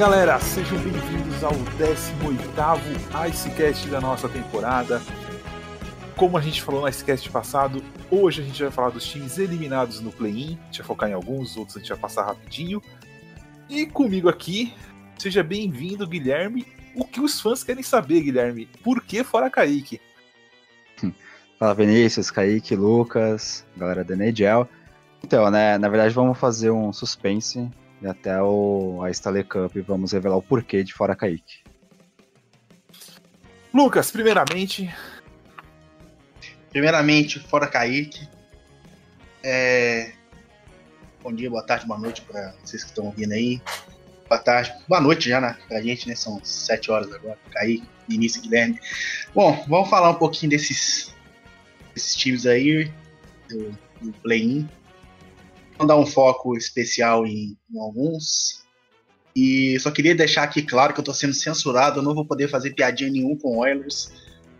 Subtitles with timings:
[0.00, 4.98] Galera, sejam bem-vindos ao 18º Icecast da nossa temporada.
[6.16, 10.00] Como a gente falou no Icecast passado, hoje a gente vai falar dos times eliminados
[10.00, 10.58] no play-in.
[10.62, 12.80] A gente vai focar em alguns, outros a gente vai passar rapidinho.
[13.68, 14.72] E comigo aqui,
[15.18, 16.66] seja bem-vindo, Guilherme.
[16.94, 18.70] O que os fãs querem saber, Guilherme?
[18.82, 20.00] Por que fora Kaique?
[21.60, 24.66] Fala Vinícius, Kaique, Lucas, galera da NHL.
[25.22, 30.12] Então, né, na verdade vamos fazer um suspense e até o, a Stanley Cup vamos
[30.12, 31.60] revelar o porquê de fora Kaique.
[33.72, 34.92] Lucas, primeiramente.
[36.70, 38.28] Primeiramente, fora Kaique.
[39.42, 40.12] É...
[41.22, 43.60] Bom dia, boa tarde, boa noite para vocês que estão ouvindo aí.
[44.28, 46.14] Boa tarde, boa noite já né, pra gente, né?
[46.14, 47.38] São sete horas agora.
[47.52, 48.78] Kaique, Vinícius Guilherme.
[49.34, 51.14] Bom, vamos falar um pouquinho desses,
[51.94, 52.90] desses times aí,
[53.48, 54.68] do, do play-in.
[55.86, 58.62] Dar um foco especial em, em, alguns.
[59.34, 62.48] E só queria deixar aqui claro que eu tô sendo censurado, eu não vou poder
[62.48, 64.12] fazer piadinha nenhum com Oilers,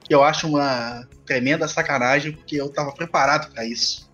[0.03, 4.09] que eu acho uma tremenda sacanagem, porque eu tava preparado para isso.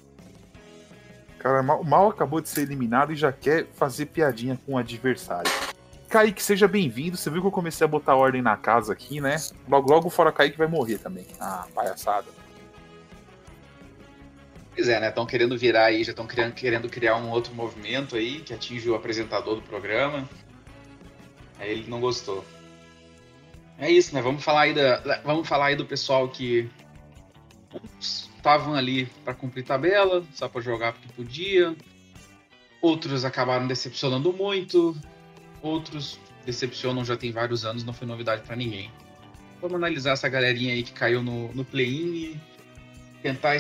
[1.39, 5.51] Cara, mal, mal, acabou de ser eliminado e já quer fazer piadinha com o adversário.
[6.09, 7.17] Kaique, seja bem-vindo.
[7.17, 9.37] Você viu que eu comecei a botar ordem na casa aqui, né?
[9.69, 11.27] Logo, logo fora Kaique vai morrer também.
[11.39, 12.27] Ah, palhaçada.
[14.77, 15.09] Pois é, né?
[15.09, 18.95] Estão querendo virar aí, já estão querendo, criar um outro movimento aí que atinge o
[18.95, 20.29] apresentador do programa.
[21.59, 22.45] Aí ele não gostou.
[23.79, 24.21] É isso, né?
[24.21, 26.69] Vamos falar aí, da, vamos falar aí do pessoal que
[27.99, 31.75] estavam ali para cumprir tabela, só para jogar porque podia.
[32.83, 34.95] Outros acabaram decepcionando muito.
[35.63, 38.93] Outros decepcionam já tem vários anos, não foi novidade para ninguém.
[39.59, 42.41] Vamos analisar essa galerinha aí que caiu no, no play-in e
[43.23, 43.57] tentar,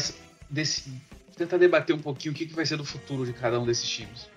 [0.49, 0.93] desse,
[1.37, 3.89] tentar debater um pouquinho o que, que vai ser do futuro de cada um desses
[3.89, 4.29] times.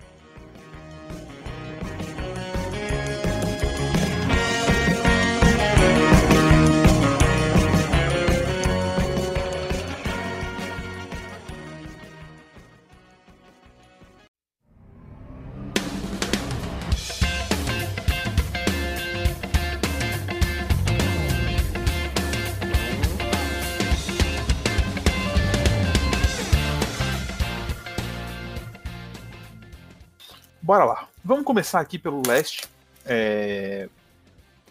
[30.70, 31.08] Bora lá.
[31.24, 32.62] Vamos começar aqui pelo leste.
[33.04, 33.88] É...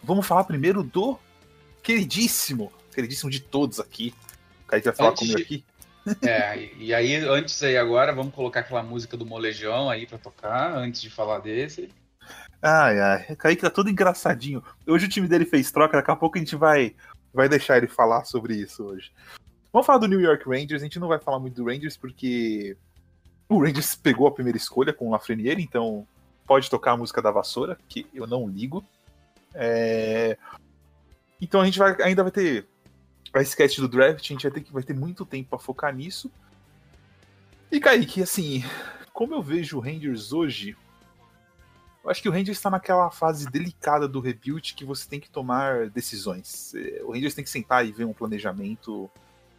[0.01, 1.19] Vamos falar primeiro do
[1.83, 4.13] queridíssimo, queridíssimo de todos aqui.
[4.63, 5.65] O Kaique vai falar antes comigo aqui.
[6.25, 10.73] É, e aí, antes aí agora, vamos colocar aquela música do Molejão aí pra tocar,
[10.73, 11.89] antes de falar desse.
[12.61, 14.63] Ai, ai, o Kaique tá todo engraçadinho.
[14.87, 16.95] Hoje o time dele fez troca, daqui a pouco a gente vai,
[17.33, 19.11] vai deixar ele falar sobre isso hoje.
[19.71, 22.77] Vamos falar do New York Rangers, a gente não vai falar muito do Rangers porque
[23.49, 26.07] o Rangers pegou a primeira escolha com o Lafreniere, então
[26.45, 28.85] pode tocar a música da vassoura, que eu não ligo.
[29.55, 30.37] É...
[31.41, 32.67] Então a gente vai, ainda vai ter
[33.33, 35.93] a sketch do draft, a gente vai ter, que, vai ter muito tempo para focar
[35.93, 36.31] nisso.
[37.71, 38.63] E Kaique, assim,
[39.11, 40.77] como eu vejo o Rangers hoje,
[42.03, 45.29] eu acho que o Rangers está naquela fase delicada do rebuild que você tem que
[45.29, 46.73] tomar decisões.
[46.75, 49.09] É, o Rangers tem que sentar e ver um planejamento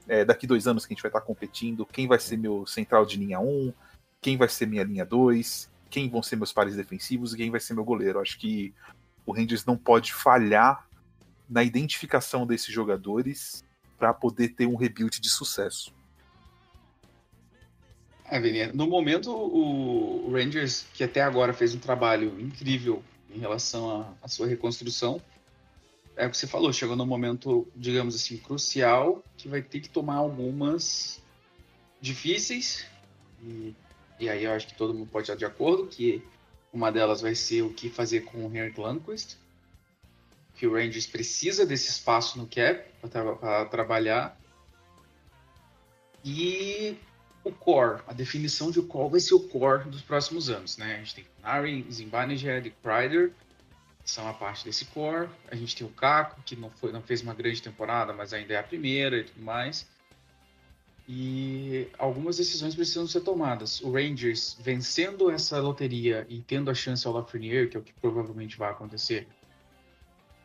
[0.08, 3.04] é, daqui dois anos que a gente vai estar competindo, quem vai ser meu central
[3.06, 3.72] de linha 1,
[4.20, 7.60] quem vai ser minha linha 2, quem vão ser meus pares defensivos e quem vai
[7.60, 8.20] ser meu goleiro.
[8.20, 8.74] Acho que
[9.26, 10.88] o Rangers não pode falhar
[11.48, 13.64] na identificação desses jogadores
[13.98, 15.92] para poder ter um rebuild de sucesso.
[18.24, 24.16] É, Vini, no momento o Rangers, que até agora fez um trabalho incrível em relação
[24.22, 25.20] à sua reconstrução,
[26.20, 29.88] é o que você falou, chegou num momento, digamos assim, crucial, que vai ter que
[29.88, 31.22] tomar algumas
[31.98, 32.86] difíceis.
[33.42, 33.74] E,
[34.18, 36.22] e aí eu acho que todo mundo pode estar de acordo que
[36.70, 39.38] uma delas vai ser o que fazer com o Henrik Lundqvist.
[40.56, 44.38] Que o Rangers precisa desse espaço no cap para tra trabalhar.
[46.22, 46.98] E
[47.42, 50.96] o core, a definição de qual vai ser o core dos próximos anos, né?
[50.96, 53.32] A gente tem Nari, Zimbabwe, Dick Prider,
[54.10, 55.28] são a parte desse core.
[55.50, 58.54] A gente tem o Caco, que não, foi, não fez uma grande temporada, mas ainda
[58.54, 59.88] é a primeira e tudo mais.
[61.08, 63.80] E algumas decisões precisam ser tomadas.
[63.80, 67.92] O Rangers vencendo essa loteria e tendo a chance ao Lafreniere, que é o que
[67.94, 69.26] provavelmente vai acontecer,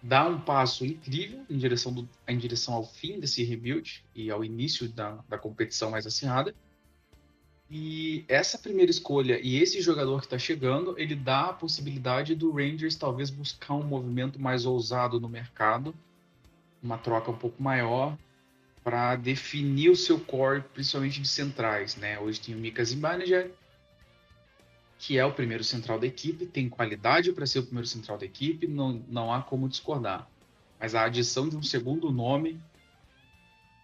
[0.02, 4.44] dá um passo incrível em direção, do, em direção ao fim desse rebuild e ao
[4.44, 6.56] início da, da competição mais acirrada.
[7.70, 12.52] E essa primeira escolha e esse jogador que está chegando, ele dá a possibilidade do
[12.52, 15.96] Rangers talvez buscar um movimento mais ousado no mercado,
[16.82, 18.16] uma troca um pouco maior
[18.84, 22.20] para definir o seu core, principalmente de centrais, né?
[22.20, 23.50] Hoje tem o Mika Zibanejad,
[25.00, 28.26] que é o primeiro central da equipe, tem qualidade para ser o primeiro central da
[28.26, 30.30] equipe, não, não há como discordar.
[30.80, 32.62] Mas a adição de um segundo nome,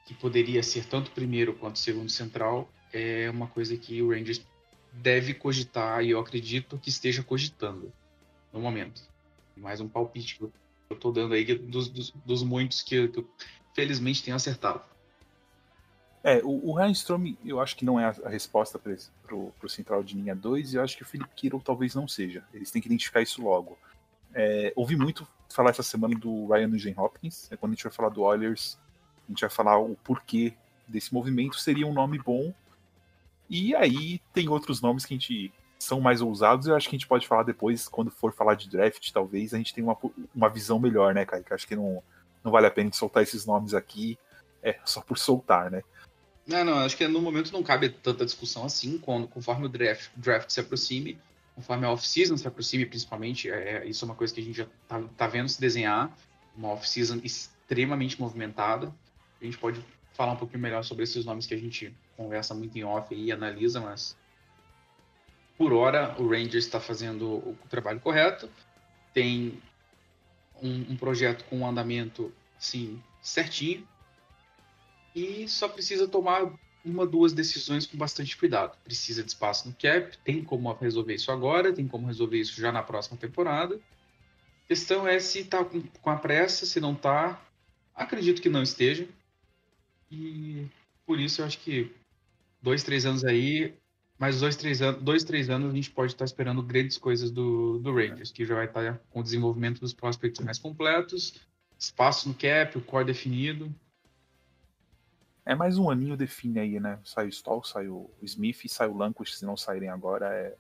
[0.06, 4.42] que poderia ser tanto primeiro quanto segundo central, é uma coisa que o Rangers
[4.92, 7.92] deve cogitar e eu acredito que esteja cogitando
[8.52, 9.02] no momento.
[9.56, 10.52] Mais um palpite que eu
[10.90, 13.30] estou dando aí dos, dos, dos muitos que, que eu
[13.74, 14.82] felizmente tenho acertado.
[16.24, 20.04] É, o, o Reinstrom eu acho que não é a, a resposta para o central
[20.04, 22.44] de linha 2 e eu acho que o Philip Kiro talvez não seja.
[22.54, 23.78] Eles têm que identificar isso logo.
[24.34, 27.52] É, ouvi muito falar essa semana do Ryan Nugent Hopkins.
[27.52, 28.78] É quando a gente vai falar do Oilers,
[29.28, 30.54] a gente vai falar o porquê
[30.88, 31.60] desse movimento.
[31.60, 32.54] Seria um nome bom.
[33.52, 36.68] E aí tem outros nomes que a gente são mais ousados.
[36.68, 39.58] Eu acho que a gente pode falar depois, quando for falar de draft, talvez a
[39.58, 39.98] gente tenha uma,
[40.34, 41.54] uma visão melhor, né, Kaique?
[41.54, 42.02] Acho que não,
[42.42, 44.18] não vale a pena soltar esses nomes aqui
[44.64, 45.82] é, só por soltar, né?
[46.48, 50.12] Não, não, acho que no momento não cabe tanta discussão assim, quando, conforme o draft,
[50.16, 51.20] draft se aproxime,
[51.54, 54.58] conforme a off-season se aproxime, principalmente, é, é, isso é uma coisa que a gente
[54.58, 56.10] já tá, tá vendo se desenhar,
[56.56, 58.94] uma off-season extremamente movimentada.
[59.42, 59.84] A gente pode
[60.14, 63.32] falar um pouquinho melhor sobre esses nomes que a gente conversa muito em off e
[63.32, 64.18] analisa, mas
[65.58, 68.50] por hora o Rangers está fazendo o trabalho correto,
[69.14, 69.62] tem
[70.62, 73.88] um, um projeto com um andamento, sim, certinho,
[75.16, 76.52] e só precisa tomar
[76.84, 78.78] uma, duas decisões com bastante cuidado.
[78.84, 82.72] Precisa de espaço no cap, tem como resolver isso agora, tem como resolver isso já
[82.72, 83.76] na próxima temporada.
[83.76, 87.42] A questão é se está com, com a pressa, se não está.
[87.94, 89.08] Acredito que não esteja.
[90.10, 90.66] E
[91.06, 91.92] por isso eu acho que
[92.62, 93.74] dois, três anos aí,
[94.20, 97.80] mais dois, três anos, dois, três anos a gente pode estar esperando grandes coisas do,
[97.80, 101.42] do Rangers, que já vai estar com o desenvolvimento dos prospects mais completos,
[101.78, 103.74] espaço no cap, o core definido.
[105.44, 107.00] É mais um aninho define aí, né?
[107.04, 110.56] Sai o Stoll, sai o Smith e sai o Lanquist, se não saírem agora, é,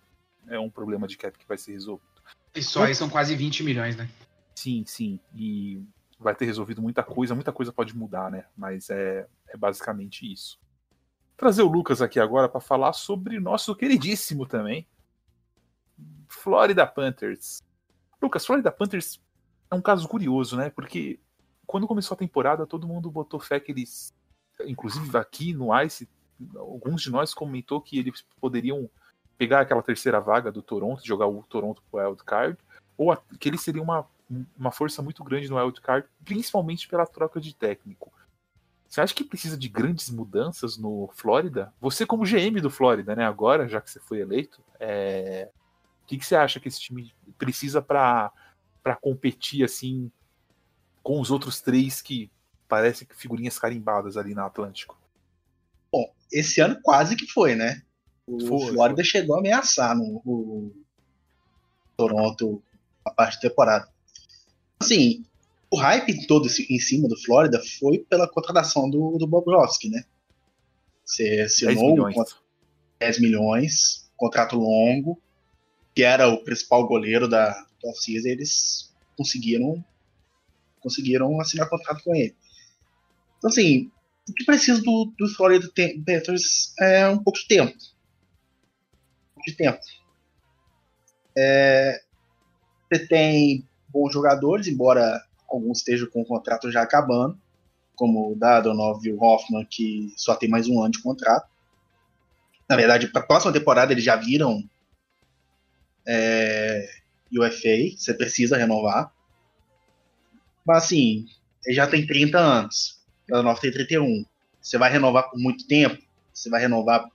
[0.56, 2.09] é um problema de cap que vai ser resolvido.
[2.56, 4.09] E só aí são quase 20 milhões, né?
[4.56, 5.19] Sim, sim.
[5.36, 5.83] E
[6.19, 8.45] vai ter resolvido muita coisa, muita coisa pode mudar, né?
[8.56, 10.59] Mas é, é basicamente isso.
[11.41, 14.88] Trazer o Lucas aqui agora para falar sobre nosso queridíssimo também,
[16.27, 17.63] Florida Panthers.
[18.21, 19.19] Lucas, Florida Panthers
[19.71, 20.69] é um caso curioso, né?
[20.69, 21.19] Porque
[21.65, 24.13] quando começou a temporada, todo mundo botou fé que eles
[24.67, 26.07] inclusive aqui no Ice,
[26.55, 28.88] alguns de nós comentou que eles poderiam
[29.35, 32.55] pegar aquela terceira vaga do Toronto, jogar o Toronto pro Wild Card,
[32.95, 34.07] ou que ele seria uma,
[34.55, 38.13] uma força muito grande no Wild Card, principalmente pela troca de técnico.
[38.91, 41.73] Você acha que precisa de grandes mudanças no Flórida?
[41.79, 43.23] Você como GM do Flórida, né?
[43.23, 45.49] Agora, já que você foi eleito, é...
[46.03, 48.33] o que, que você acha que esse time precisa para
[48.83, 50.11] para competir assim
[51.01, 52.29] com os outros três que
[52.67, 54.99] parece que figurinhas carimbadas ali na Atlântico.
[55.89, 57.81] Bom, esse ano quase que foi, né?
[58.27, 59.05] O foi, Flórida foi.
[59.05, 60.75] chegou a ameaçar no, o
[61.95, 62.61] Toronto
[63.05, 63.88] a parte da temporada.
[64.81, 65.23] Assim,
[65.71, 70.03] o hype todo em cima do Flórida foi pela contratação do, do Bobrovsky, né?
[71.05, 72.15] Você assinou 10 milhões.
[73.00, 75.19] 10 milhões, contrato longo,
[75.96, 79.84] que era o principal goleiro da, da off-season, eles conseguiram
[80.81, 82.36] conseguiram assinar contrato com ele.
[83.38, 83.91] Então, assim,
[84.27, 85.69] o que precisa do, do Florida
[86.05, 87.74] Panthers é um pouco de tempo.
[87.74, 89.79] Um pouco de tempo.
[91.38, 92.01] É,
[92.91, 95.24] você tem bons jogadores, embora
[95.55, 97.39] alguns estejam com o contrato já acabando,
[97.96, 101.50] como o Dadonov e o Hoffman, que só tem mais um ano de contrato.
[102.70, 104.63] Na verdade, para a próxima temporada eles já viram
[106.08, 106.89] é,
[107.31, 109.13] UFA, você precisa renovar.
[110.65, 111.25] Mas assim,
[111.65, 113.01] ele já tem 30 anos.
[113.29, 114.25] Ela nova tem 31.
[114.62, 116.01] Você vai renovar por muito tempo?
[116.34, 117.10] Você vai renovar,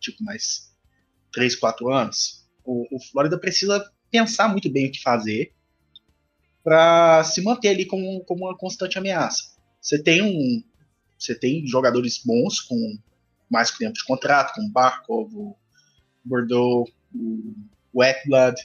[0.00, 0.72] tipo, mais
[1.32, 2.46] 3, 4 anos?
[2.64, 5.52] O, o Florida precisa pensar muito bem o que fazer
[6.64, 9.54] para se manter ali como, como uma constante ameaça.
[9.80, 10.64] Você tem um,
[11.18, 12.98] você tem jogadores bons com
[13.50, 15.56] mais tempo de contrato, como Barkov, o
[16.24, 16.90] Bordeaux,
[17.92, 18.56] o Ekblad,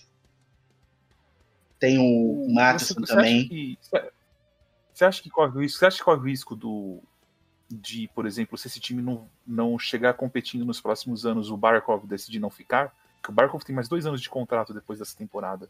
[1.77, 3.47] tem o Matheson também.
[3.47, 3.77] Que,
[4.93, 5.79] você acha que corre o risco?
[5.79, 7.01] Você acha que corre o risco do
[7.71, 12.05] de, por exemplo, se esse time não, não chegar competindo nos próximos anos, o Barkov
[12.07, 12.95] decidir não ficar?
[13.17, 15.69] Porque o Barkov tem mais dois anos de contrato depois dessa temporada.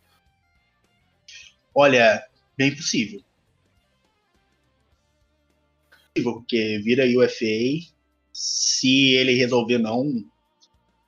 [1.81, 3.23] Olha, bem possível.
[6.21, 7.89] Porque vira UFA,
[8.33, 10.03] se ele resolver não,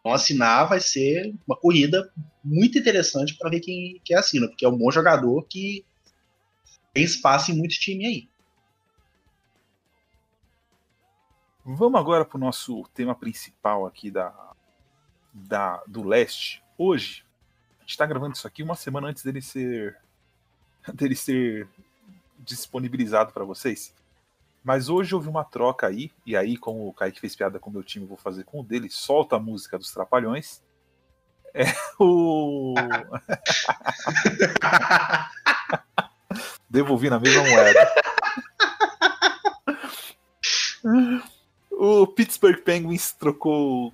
[0.01, 2.09] não assinar, vai ser uma corrida
[2.41, 5.83] muito interessante para ver quem, quem assina, porque é um bom jogador que
[6.93, 8.29] tem espaço em muito time aí.
[11.65, 14.53] Vamos agora para o nosso tema principal aqui da,
[15.33, 16.63] da, do leste.
[16.77, 17.25] hoje,
[17.77, 19.99] a gente tá gravando isso aqui uma semana antes dele ser.
[20.93, 21.67] dele ser
[22.39, 23.93] disponibilizado para vocês.
[24.63, 27.73] Mas hoje houve uma troca aí, e aí, como o Kaique fez piada com o
[27.73, 30.61] meu time, vou fazer com o dele, solta a música dos Trapalhões.
[31.53, 31.65] É
[31.99, 32.75] o.
[36.69, 37.93] Devolvi na mesma moeda.
[41.71, 43.93] o Pittsburgh Penguins trocou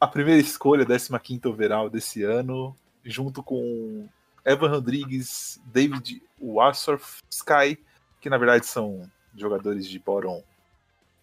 [0.00, 2.74] a primeira escolha, 15 overall desse ano,
[3.04, 4.08] junto com
[4.44, 7.78] Evan Rodrigues, David Wasserf Sky,
[8.20, 10.42] que na verdade são jogadores de bottom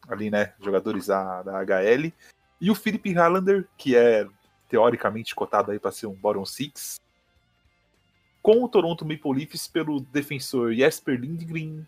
[0.07, 0.53] ali, né?
[0.59, 2.11] Jogadores da, da HL.
[2.59, 4.27] E o Philip Hallander, que é
[4.69, 6.99] teoricamente cotado aí para ser um bottom six.
[8.41, 11.85] Com o Toronto Maple Leafs pelo defensor Jesper Lindgren,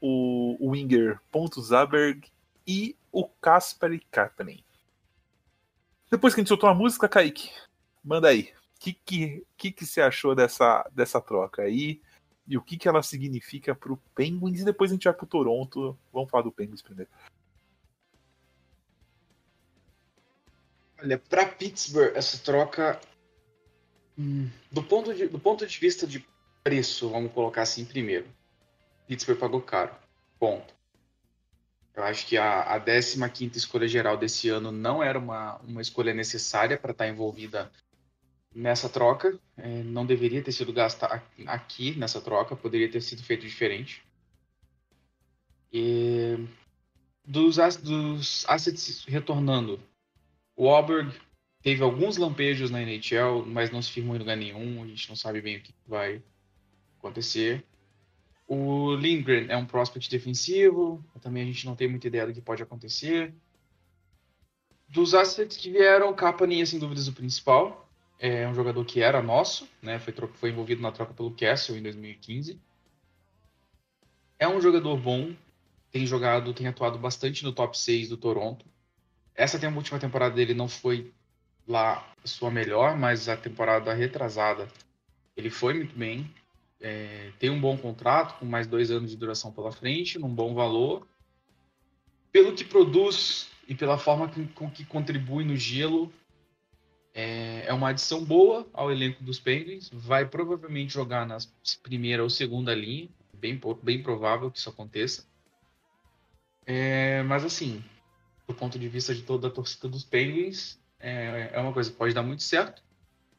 [0.00, 2.28] o, winger Pontus Zaberg
[2.66, 4.64] e o Kasper Kapanen.
[6.10, 7.50] Depois que a gente soltou a música, Kaique,
[8.02, 8.52] manda aí.
[8.80, 12.00] O que, que, que, que você achou dessa, dessa troca aí?
[12.48, 14.62] E o que, que ela significa pro Penguins?
[14.62, 15.98] E depois a gente vai pro Toronto.
[16.10, 17.10] Vamos falar do Penguins primeiro.
[20.98, 22.98] Olha, para Pittsburgh, essa troca,
[24.18, 26.26] hum, do, ponto de, do ponto de vista de
[26.64, 28.26] preço, vamos colocar assim primeiro.
[29.06, 29.94] Pittsburgh pagou caro.
[30.38, 30.74] Ponto.
[31.94, 36.14] Eu acho que a, a 15 escolha geral desse ano não era uma, uma escolha
[36.14, 37.70] necessária para estar tá envolvida
[38.54, 39.38] nessa troca.
[39.56, 41.06] É, não deveria ter sido gasta
[41.46, 44.02] aqui nessa troca, poderia ter sido feito diferente.
[45.72, 46.36] E
[47.24, 49.80] dos, dos assets retornando,
[50.56, 51.12] o Auburn
[51.62, 54.82] teve alguns lampejos na NHL, mas não se firmou em lugar nenhum.
[54.82, 56.22] A gente não sabe bem o que vai
[56.98, 57.64] acontecer.
[58.46, 62.40] O Lindgren é um prospect defensivo, também a gente não tem muita ideia do que
[62.40, 63.32] pode acontecer.
[64.88, 67.88] Dos assets que vieram, Kapanen é sem dúvidas o principal.
[68.22, 69.98] É um jogador que era nosso, né?
[69.98, 72.60] foi, foi envolvido na troca pelo Castle em 2015.
[74.38, 75.34] É um jogador bom,
[75.90, 78.66] tem jogado, tem atuado bastante no top 6 do Toronto.
[79.34, 81.10] Essa última temporada dele não foi
[81.66, 84.68] lá sua melhor, mas a temporada retrasada
[85.34, 86.30] ele foi muito bem.
[86.78, 90.54] É, tem um bom contrato, com mais dois anos de duração pela frente, num bom
[90.54, 91.06] valor.
[92.30, 96.12] Pelo que produz e pela forma com que contribui no gelo,
[97.14, 99.90] é, é, uma adição boa ao elenco dos Penguins.
[99.92, 101.38] Vai provavelmente jogar na
[101.82, 105.24] primeira ou segunda linha, bem, bem provável que isso aconteça.
[106.66, 107.82] É, mas assim,
[108.46, 111.96] do ponto de vista de toda a torcida dos Penguins, é, é uma coisa que
[111.96, 112.82] pode dar muito certo,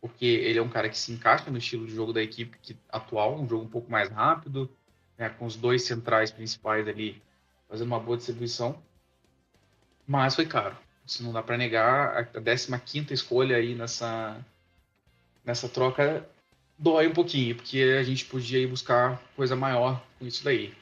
[0.01, 2.75] porque ele é um cara que se encaixa no estilo de jogo da equipe que,
[2.89, 4.69] atual, um jogo um pouco mais rápido,
[5.17, 7.21] né, com os dois centrais principais ali
[7.69, 8.81] fazendo uma boa distribuição.
[10.05, 10.75] Mas foi caro.
[11.05, 12.17] Isso não dá para negar.
[12.35, 14.37] A 15 escolha aí nessa,
[15.43, 16.27] nessa troca
[16.77, 20.73] dói um pouquinho, porque a gente podia ir buscar coisa maior com isso daí.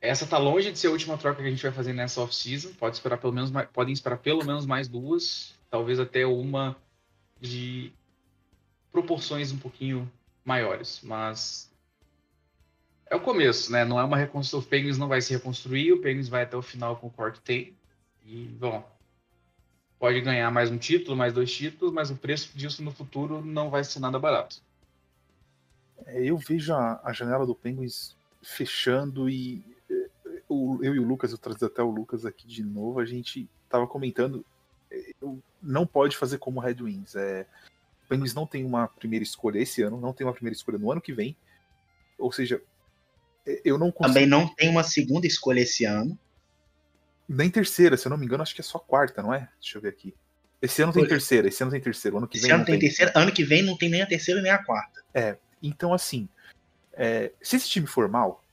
[0.00, 2.74] Essa tá longe de ser a última troca que a gente vai fazer nessa off-season.
[2.74, 6.76] Pode esperar pelo menos podem esperar pelo menos mais duas, talvez até uma
[7.40, 7.90] de
[8.92, 10.10] proporções um pouquinho
[10.44, 11.72] maiores, mas
[13.06, 13.84] é o começo, né?
[13.84, 14.60] Não é uma reconstrução.
[14.60, 17.32] O Penguins não vai se reconstruir, o Penguins vai até o final com o core
[17.32, 17.76] que tem.
[18.24, 18.82] E, bom,
[19.98, 23.68] pode ganhar mais um título, mais dois títulos, mas o preço disso no futuro não
[23.68, 24.62] vai ser nada barato.
[26.06, 29.62] É, eu vejo a, a janela do Penguins fechando e
[30.48, 33.48] o, eu e o Lucas, eu trazer até o Lucas aqui de novo, a gente
[33.68, 34.44] tava comentando,
[34.90, 35.12] é,
[35.62, 37.14] não pode fazer como Red Wings.
[37.16, 37.46] É,
[38.04, 40.90] o Penguins não tem uma primeira escolha esse ano, não tem uma primeira escolha no
[40.90, 41.36] ano que vem.
[42.18, 42.62] Ou seja,
[43.46, 44.14] é, eu não consigo...
[44.14, 46.18] Também não tem uma segunda escolha esse ano.
[47.28, 49.48] Nem terceira, se eu não me engano, acho que é só quarta, não é?
[49.60, 50.14] Deixa eu ver aqui.
[50.60, 52.54] Esse ano tem terceira, esse ano tem terceiro, ano que esse vem.
[52.54, 55.02] Ano tem, tem terceira, ano que vem não tem nem a terceira nem a quarta.
[55.12, 56.28] É, então assim,
[56.92, 58.44] é, se esse time for mal,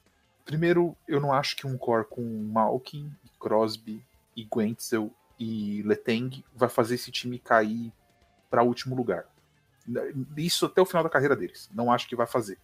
[0.46, 3.10] Primeiro, eu não acho que um core com Malkin,
[3.40, 4.04] Crosby
[4.36, 5.10] e Guentzel
[5.40, 7.92] e Leteng vai fazer esse time cair
[8.50, 9.26] para último lugar.
[10.36, 11.70] Isso até o final da carreira deles.
[11.74, 12.58] Não acho que vai fazer.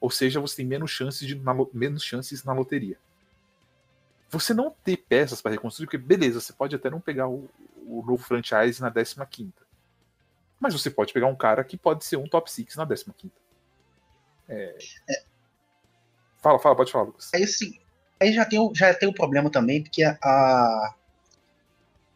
[0.00, 2.98] Ou seja, você tem menos chances, de, na, menos chances na loteria.
[4.30, 7.48] Você não ter peças para reconstruir, porque beleza, você pode até não pegar o,
[7.86, 9.52] o novo franchise na 15.
[10.60, 13.32] Mas você pode pegar um cara que pode ser um top 6 na 15.
[14.48, 14.76] É,
[15.08, 15.22] é,
[16.40, 17.30] Fala, fala, pode falar, Lucas.
[17.34, 17.78] Aí, assim,
[18.20, 20.94] aí já tem, já tem o problema também, porque a, a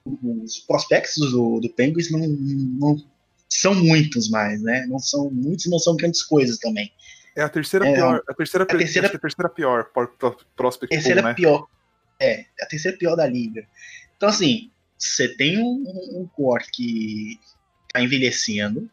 [0.04, 3.04] os prospectos do, do Penguins não, não
[3.48, 4.84] são muitos mais, né?
[4.88, 6.92] Não são muitos, não são grandes coisas também.
[7.36, 9.90] É a terceira é, pior, a terceira, a terceira, a terceira pior
[10.56, 11.34] prospect terceira né?
[11.34, 11.66] pior.
[12.22, 13.66] É, a terceira pior da liga.
[14.16, 17.40] Então assim, você tem um, um core que
[17.92, 18.88] tá envelhecendo,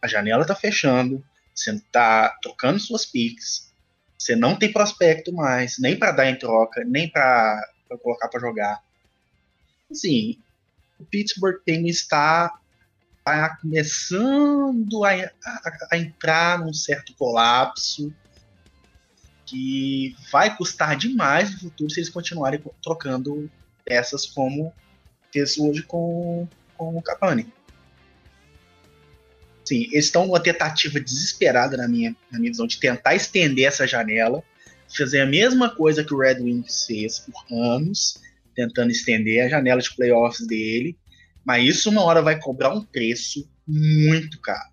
[0.00, 1.22] a janela tá fechando,
[1.54, 3.72] você tá trocando suas picks,
[4.18, 7.62] você não tem prospecto mais, nem para dar em troca, nem para
[8.02, 8.82] colocar para jogar.
[9.90, 10.38] Assim,
[10.98, 12.58] o Pittsburgh Penguins está
[13.22, 18.14] tá começando a, a, a entrar num certo colapso
[19.46, 23.50] que vai custar demais no futuro se eles continuarem trocando
[23.84, 24.72] peças como
[25.32, 27.52] fez hoje com, com o Capani.
[29.64, 33.86] Sim, eles estão uma tentativa desesperada na minha, na minha visão de tentar estender essa
[33.86, 34.42] janela,
[34.94, 38.20] fazer a mesma coisa que o Red Wings fez por anos,
[38.54, 40.96] tentando estender a janela de playoffs dele,
[41.44, 44.70] mas isso uma hora vai cobrar um preço muito caro.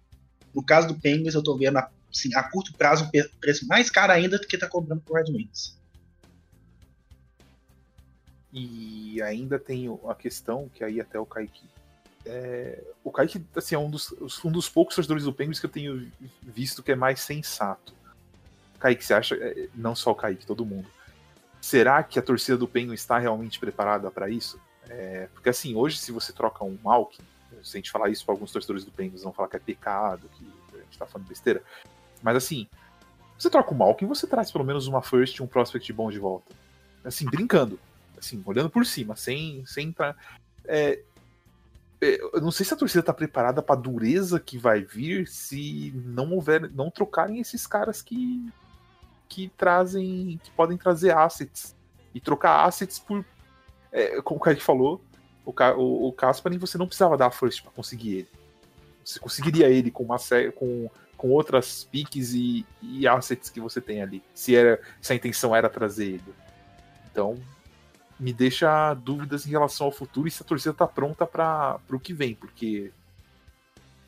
[0.54, 1.78] No caso do Penguins, eu estou vendo
[2.12, 5.32] assim, a curto prazo um preço mais caro ainda do que está cobrando pro Red
[5.32, 5.80] Wings.
[8.54, 11.64] E ainda tem a questão que aí até o Kaique.
[12.26, 14.14] É, o Kaique assim, é um dos,
[14.44, 17.94] um dos poucos torcedores do Penguins que eu tenho visto que é mais sensato.
[18.80, 20.88] Kaique, você acha, é, não só o Kaique, todo mundo,
[21.62, 24.60] será que a torcida do Penguins está realmente preparada para isso?
[24.90, 27.24] É, porque assim, hoje se você troca um Malkin,
[27.64, 30.30] se a gente falar isso para alguns torcedores do Penguins, vão falar que é pecado,
[30.38, 31.64] que a gente tá falando besteira.
[32.22, 32.68] Mas assim,
[33.38, 36.20] você troca o Malkin, você traz pelo menos uma first e um prospect bom de
[36.20, 36.54] volta.
[37.04, 37.80] Assim, brincando
[38.22, 40.16] assim, olhando por cima, sem, sem entrar.
[40.66, 41.00] É,
[42.00, 45.28] é, eu não sei se a torcida tá preparada para a dureza que vai vir
[45.28, 48.50] se não houver, não trocarem esses caras que
[49.28, 51.74] que trazem, que podem trazer assets
[52.14, 53.24] e trocar assets por,
[53.90, 55.02] é, como o Kaique falou,
[55.46, 58.28] o, o, o Kasparin você não precisava dar a first para conseguir ele.
[59.06, 60.18] Você conseguiria ele com uma
[60.58, 60.90] com,
[61.22, 65.56] com outras piques e, e assets que você tem ali, se era se a intenção
[65.56, 66.34] era trazer ele.
[67.12, 67.38] Então,
[68.20, 72.00] me deixa dúvidas em relação ao futuro e se a torcida tá pronta para o
[72.00, 72.92] que vem, porque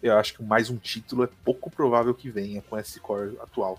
[0.02, 3.78] eu acho que mais um título é pouco provável que venha com esse core atual.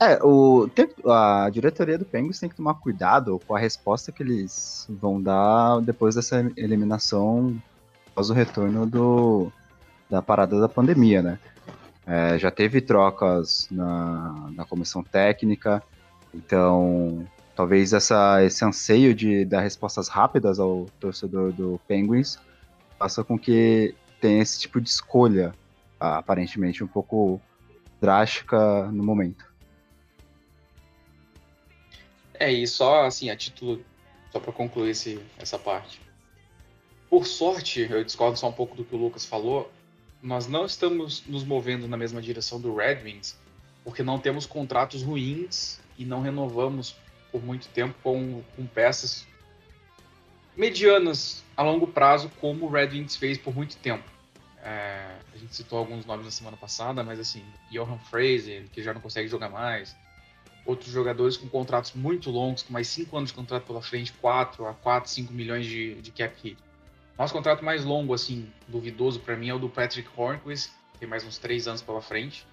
[0.00, 0.68] É, o,
[1.06, 5.80] a diretoria do Penguins tem que tomar cuidado com a resposta que eles vão dar
[5.82, 7.56] depois dessa eliminação
[8.08, 9.52] após o retorno do,
[10.14, 11.38] da parada da pandemia, né?
[12.06, 15.82] É, já teve trocas na, na comissão técnica,
[16.34, 22.36] então Talvez essa, esse anseio de dar respostas rápidas ao torcedor do Penguins
[22.98, 25.54] faça com que tenha esse tipo de escolha,
[26.00, 27.40] aparentemente um pouco
[28.00, 29.44] drástica no momento.
[32.34, 33.84] É, e só assim, a título,
[34.32, 36.00] só para concluir esse, essa parte.
[37.08, 39.70] Por sorte, eu discordo só um pouco do que o Lucas falou,
[40.24, 43.38] nós não estamos nos movendo na mesma direção do Red Wings,
[43.84, 46.96] porque não temos contratos ruins e não renovamos
[47.30, 49.26] por muito tempo com, com peças
[50.56, 54.04] medianas a longo prazo, como o Red Wings fez por muito tempo.
[54.62, 58.94] É, a gente citou alguns nomes na semana passada, mas assim, Johan Fraser, que já
[58.94, 59.94] não consegue jogar mais,
[60.64, 64.66] outros jogadores com contratos muito longos, com mais 5 anos de contrato pela frente, 4
[64.66, 66.56] a 4, 5 milhões de, de cap hit.
[67.18, 71.24] Nosso contrato mais longo, assim, duvidoso para mim é o do Patrick Hornquist, tem mais
[71.24, 72.44] uns 3 anos pela frente.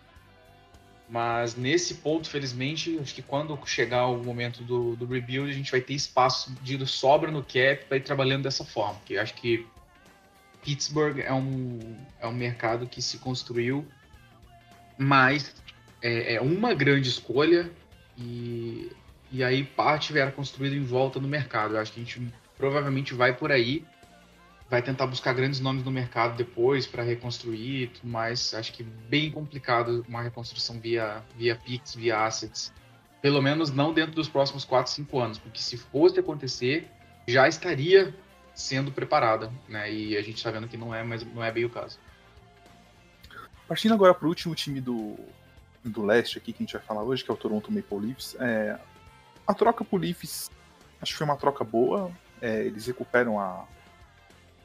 [1.09, 5.69] Mas nesse ponto, felizmente, acho que quando chegar o momento do, do rebuild, a gente
[5.69, 8.93] vai ter espaço de sobra no cap para ir trabalhando dessa forma.
[8.95, 9.67] Porque acho que
[10.63, 13.85] Pittsburgh é um, é um mercado que se construiu,
[14.97, 15.53] mas
[16.01, 17.69] é, é uma grande escolha
[18.17, 18.89] e,
[19.31, 21.75] e aí parte era construída em volta no mercado.
[21.75, 23.85] Eu acho que a gente provavelmente vai por aí
[24.71, 28.53] vai tentar buscar grandes nomes no mercado depois para reconstruir tudo mais.
[28.53, 32.71] Acho que bem complicado uma reconstrução via, via Pix, via Assets.
[33.21, 36.89] Pelo menos não dentro dos próximos 4, 5 anos, porque se fosse acontecer,
[37.27, 38.15] já estaria
[38.55, 39.91] sendo preparada, né?
[39.91, 41.99] E a gente está vendo que não é, mas não é bem o caso.
[43.67, 45.19] Partindo agora para o último time do,
[45.83, 48.37] do leste aqui que a gente vai falar hoje, que é o Toronto Maple Leafs.
[48.39, 48.79] É,
[49.45, 50.49] a troca pro Leafs,
[51.01, 52.09] acho que foi uma troca boa.
[52.41, 53.67] É, eles recuperam a,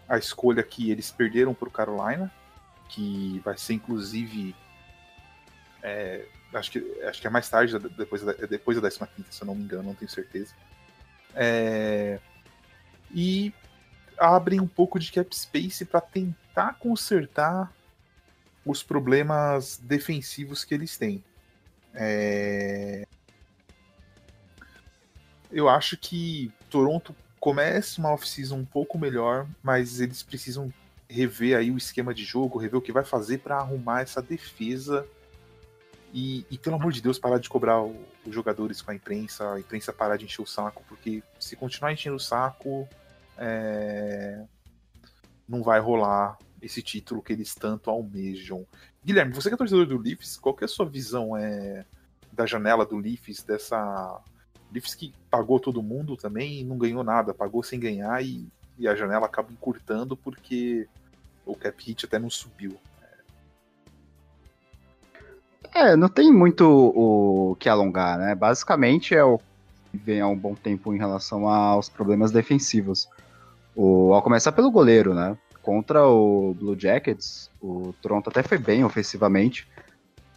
[0.08, 2.32] a escolha que eles perderam para o Carolina,
[2.88, 4.54] que vai ser inclusive.
[5.82, 9.46] É, acho, que, acho que é mais tarde, depois da, depois da 15, se eu
[9.46, 10.54] não me engano, não tenho certeza.
[11.34, 12.18] É,
[13.14, 13.52] e
[14.18, 17.72] abrem um pouco de cap space para tentar consertar
[18.64, 21.22] os problemas defensivos que eles têm.
[21.94, 23.06] É...
[25.50, 27.14] Eu acho que Toronto
[27.46, 30.68] comece uma off-season um pouco melhor, mas eles precisam
[31.08, 35.06] rever aí o esquema de jogo, rever o que vai fazer para arrumar essa defesa
[36.12, 37.94] e, e, pelo amor de Deus, parar de cobrar os
[38.34, 42.16] jogadores com a imprensa, a imprensa parar de encher o saco, porque se continuar enchendo
[42.16, 42.88] o saco,
[43.38, 44.42] é...
[45.48, 48.66] não vai rolar esse título que eles tanto almejam.
[49.04, 51.84] Guilherme, você que é torcedor do Leafs, qual que é a sua visão é,
[52.32, 54.20] da janela do Leafs, dessa.
[54.76, 58.46] Leafs que pagou todo mundo também e não ganhou nada, pagou sem ganhar e,
[58.78, 60.86] e a janela acaba encurtando porque
[61.44, 62.76] o cap hit até não subiu.
[65.74, 68.34] É, não tem muito o que alongar, né?
[68.34, 69.38] Basicamente é o
[69.90, 73.08] que vem há um bom tempo em relação aos problemas defensivos.
[73.74, 75.36] O, ao começar pelo goleiro, né?
[75.62, 79.68] Contra o Blue Jackets, o Toronto até foi bem ofensivamente.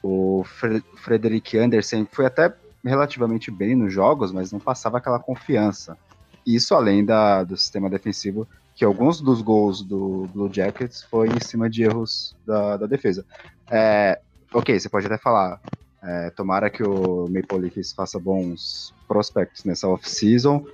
[0.01, 5.97] O Fre Frederick Anderson foi até relativamente bem nos jogos, mas não passava aquela confiança.
[6.45, 11.39] Isso além da, do sistema defensivo, que alguns dos gols do Blue Jackets foi em
[11.41, 13.25] cima de erros da, da defesa.
[13.69, 14.19] É,
[14.53, 15.59] ok, você pode até falar,
[16.01, 20.65] é, tomara que o Maple Leafs faça bons prospects nessa off-season,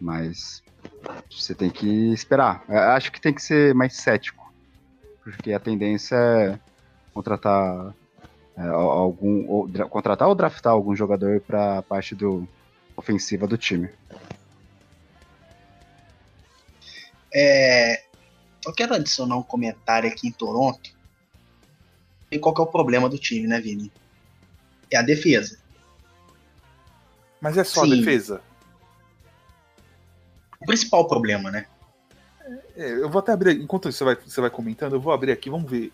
[0.00, 0.62] mas
[1.30, 2.64] você tem que esperar.
[2.68, 4.52] Eu acho que tem que ser mais cético,
[5.22, 6.58] porque a tendência é
[7.12, 8.03] contratar é,
[8.56, 12.48] algum ou, contratar ou draftar algum jogador para a parte do
[12.96, 13.90] ofensiva do time.
[17.32, 18.04] É,
[18.64, 20.94] eu quero adicionar um comentário aqui em Toronto
[22.30, 23.92] e qual que é o problema do time, né, Vini?
[24.90, 25.58] É a defesa.
[27.40, 27.92] Mas é só Sim.
[27.92, 28.40] a defesa?
[30.60, 31.66] O principal problema, né?
[32.76, 35.50] É, eu vou até abrir, enquanto você vai, você vai comentando, eu vou abrir aqui,
[35.50, 35.92] vamos ver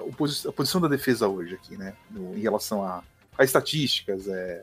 [0.00, 1.94] a, a posição da defesa hoje aqui, né?
[2.10, 3.02] No, em relação a,
[3.38, 4.62] a estatísticas, é,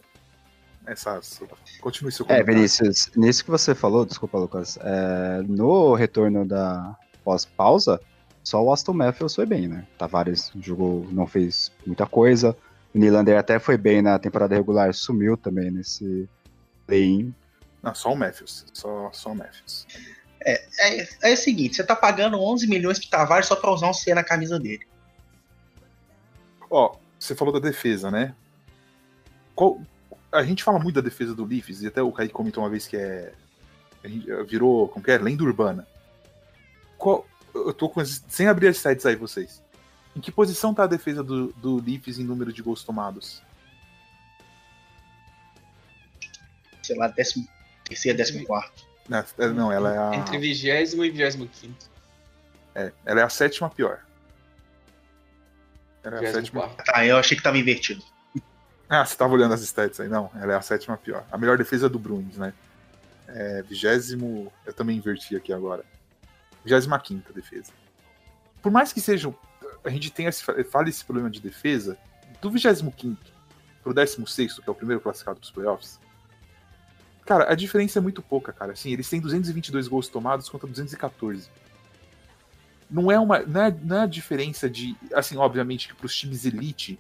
[0.86, 1.41] essas.
[1.82, 2.52] Continue seu comentário.
[2.52, 8.00] É, Vinícius, nisso que você falou, desculpa, Lucas, é, no retorno da pós-pausa,
[8.43, 9.86] só o Aston Matthews foi bem, né?
[9.97, 12.56] Tavares jogou, não fez muita coisa.
[12.95, 16.30] O Nylander até foi bem na temporada regular, sumiu também nesse
[16.86, 17.36] play-in.
[17.84, 18.65] Não, só o Matthews.
[18.73, 19.86] Só, só o Matthews.
[20.39, 23.89] É, é, é, o seguinte, você tá pagando 11 milhões pro Tavares só pra usar
[23.89, 24.87] um C na camisa dele.
[26.69, 28.36] Ó, você falou da defesa, né?
[29.56, 29.82] Qual,
[30.32, 32.88] a gente fala muito da defesa do Leafs, e até o Kaique comentou uma vez
[32.88, 33.34] que é.
[34.47, 35.17] Virou, como que é?
[35.17, 35.88] Lenda urbana.
[36.97, 39.62] Qual, eu tô com, sem abrir as sites aí, vocês.
[40.15, 43.41] Em que posição tá a defesa do, do Leafs em número de gols tomados?
[46.82, 47.47] Sei lá, décimo
[47.84, 48.86] terceiro, décimo quarto.
[49.10, 50.15] Não, é, não, ela é a...
[50.15, 51.89] Entre vigésimo e vigésimo quinto.
[52.75, 54.06] É, ela é a sétima pior.
[56.08, 56.70] Ela é a sétima...
[56.70, 58.04] Tá, eu achei que tava invertido.
[58.89, 60.08] Ah, você tava olhando as stats aí.
[60.08, 61.26] Não, ela é a sétima pior.
[61.32, 62.54] A melhor defesa é do Bruins, né?
[63.28, 64.52] É, vigésimo...
[64.65, 65.84] Eu também inverti aqui agora.
[66.63, 67.72] 25 defesa.
[68.62, 69.34] Por mais que seja.
[69.84, 71.98] A gente tenha esse, fale esse problema de defesa,
[72.41, 73.17] do 25
[73.84, 76.00] pro 16, que é o primeiro classificado pros playoffs,
[77.26, 78.72] cara, a diferença é muito pouca, cara.
[78.72, 81.50] Assim, eles têm 222 gols tomados contra 214.
[82.89, 83.39] Não é uma.
[83.39, 84.95] Não é, não é a diferença de.
[85.13, 87.00] Assim, obviamente que pros times elite,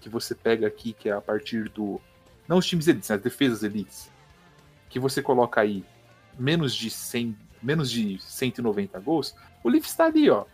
[0.00, 2.00] que você pega aqui, que é a partir do.
[2.46, 4.10] Não os times elites, né, as defesas elites.
[4.88, 5.84] Que você coloca aí
[6.38, 10.44] menos de 100 menos de 190 gols, o Leafs está ali, ó.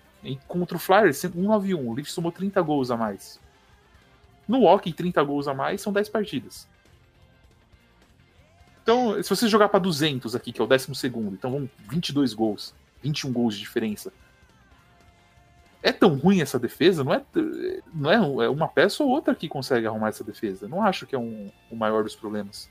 [0.47, 1.89] Contra o Flyers, 191.
[1.89, 3.41] O Leafs tomou 30 gols a mais.
[4.47, 6.69] No Hockey, 30 gols a mais são 10 partidas.
[8.83, 10.91] Então, se você jogar para 200 aqui, que é o 12,
[11.33, 14.13] então vão 22 gols, 21 gols de diferença.
[15.83, 17.05] É tão ruim essa defesa?
[17.05, 17.23] Não é,
[17.95, 20.67] não é, é uma peça ou outra que consegue arrumar essa defesa.
[20.67, 22.69] Não acho que é um, o maior dos problemas.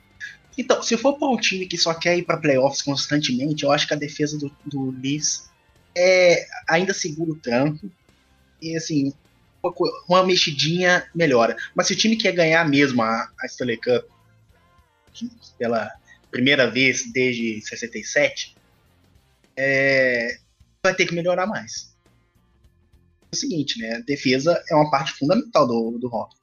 [0.58, 3.88] Então, se for para um time que só quer ir para playoffs constantemente, eu acho
[3.88, 5.50] que a defesa do, do Leafs
[5.96, 7.90] é, ainda segura o tranco.
[8.62, 9.14] E assim,
[9.62, 9.74] uma,
[10.10, 11.56] uma, mexidinha melhora.
[11.76, 14.06] Mas se o time quer ganhar mesmo a, a Stanley Cup
[15.58, 15.92] pela
[16.32, 18.56] primeira vez desde 67,
[19.56, 20.38] é,
[20.84, 21.96] vai ter que melhorar mais.
[23.40, 24.02] Seguinte, né?
[24.06, 26.36] Defesa é uma parte fundamental do, do rock.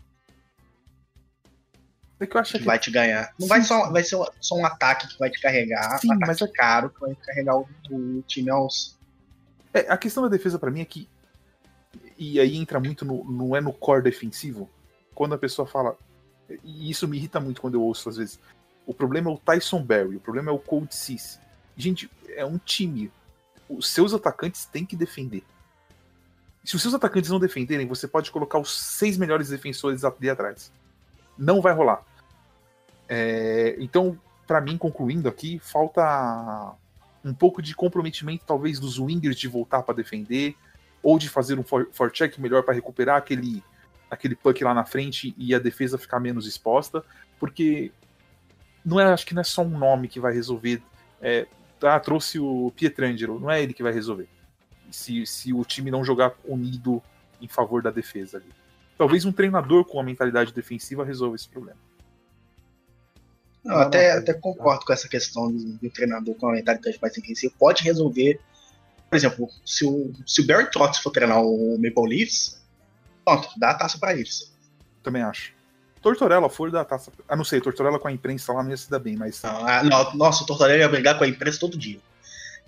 [2.20, 3.33] É que eu acho que, que, vai te ganhar.
[3.38, 3.48] Não Sim.
[3.48, 6.90] vai só, vai ser só um ataque que vai te carregar, Sim, mas é caro
[6.90, 8.96] que vai carregar o, o time aos.
[9.72, 11.09] É, a questão da defesa para mim é que
[12.16, 14.70] e aí entra muito no não é no core defensivo.
[15.14, 15.96] Quando a pessoa fala
[16.62, 18.38] e isso me irrita muito quando eu ouço às vezes.
[18.87, 21.38] O problema é o Tyson Berry, o problema é o Cold Cease.
[21.76, 23.11] Gente, é um time.
[23.68, 25.42] Os seus atacantes têm que defender.
[26.64, 30.72] Se os seus atacantes não defenderem, você pode colocar os seis melhores defensores ali atrás
[31.37, 32.03] não vai rolar.
[33.09, 36.74] É, então, para mim, concluindo aqui, falta
[37.24, 40.57] um pouco de comprometimento, talvez, dos wingers de voltar para defender,
[41.03, 43.62] ou de fazer um forecheck melhor para recuperar aquele,
[44.11, 47.05] aquele puck lá na frente e a defesa ficar menos exposta,
[47.38, 47.92] porque
[48.85, 50.83] não é, acho que não é só um nome que vai resolver.
[51.20, 51.46] É,
[51.83, 54.29] ah, trouxe o Pietrangelo, não é ele que vai resolver.
[54.94, 57.02] Se, se o time não jogar unido
[57.40, 58.52] em favor da defesa ali.
[58.96, 61.78] Talvez um treinador com uma mentalidade defensiva resolva esse problema.
[63.64, 67.52] Não, até, até concordo com essa questão do, do treinador com a mentalidade mais defensiva.
[67.59, 68.38] Pode resolver.
[69.09, 72.62] Por exemplo, se o, se o Barry Trotz for treinar o Maple Leafs,
[73.24, 74.52] pronto, dá a taça para eles.
[75.02, 75.52] Também acho.
[76.02, 77.11] Tortorella for da taça.
[77.26, 79.42] Ah, não sei, Tortorella com a imprensa lá não ia se dar bem, mas.
[79.42, 81.98] Ah, não, nossa, o Tortorella ia brigar com a imprensa todo dia.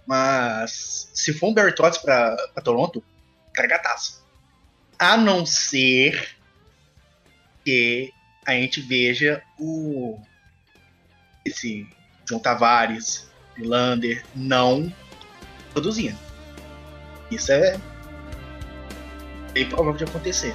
[0.07, 3.03] Mas se for um Barry Trotz pra, pra Toronto,
[3.83, 4.25] taça.
[4.99, 6.37] A não ser
[7.65, 8.13] que
[8.47, 10.19] a gente veja o
[11.45, 11.89] esse
[12.29, 14.93] João Tavares, Lander não
[15.73, 16.19] produzindo.
[17.31, 17.79] Isso é
[19.53, 20.55] bem provável de acontecer.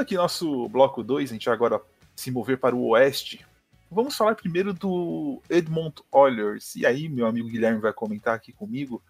[0.00, 1.78] Aqui nosso bloco 2, a gente vai agora
[2.16, 3.44] se mover para o oeste.
[3.90, 6.74] Vamos falar primeiro do Edmont Oilers.
[6.74, 9.02] E aí, meu amigo Guilherme vai comentar aqui comigo.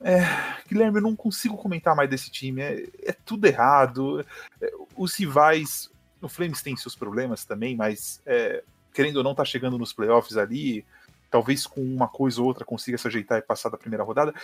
[0.00, 0.22] É,
[0.68, 2.62] Guilherme, eu não consigo comentar mais desse time.
[2.62, 4.26] É, é tudo errado.
[4.60, 5.88] É, os rivais.
[6.20, 10.36] O Flames tem seus problemas também, mas é, querendo ou não, tá chegando nos playoffs
[10.36, 10.84] ali.
[11.30, 14.34] Talvez com uma coisa ou outra consiga se ajeitar e passar da primeira rodada.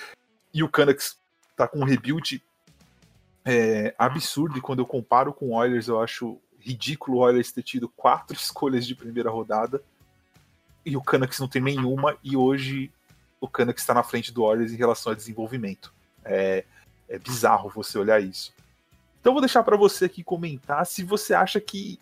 [0.54, 1.18] E o Canucks
[1.56, 2.40] tá com um rebuild
[3.44, 4.58] é, absurdo.
[4.58, 8.34] E quando eu comparo com o Oilers, eu acho ridículo o Oilers ter tido quatro
[8.36, 9.82] escolhas de primeira rodada.
[10.84, 12.16] E o Canucks não tem nenhuma.
[12.22, 12.90] E hoje
[13.40, 15.92] o Canucks está na frente do Oilers em relação a desenvolvimento.
[16.24, 16.64] É,
[17.08, 18.54] é bizarro você olhar isso.
[19.20, 21.98] Então vou deixar para você aqui comentar se você acha que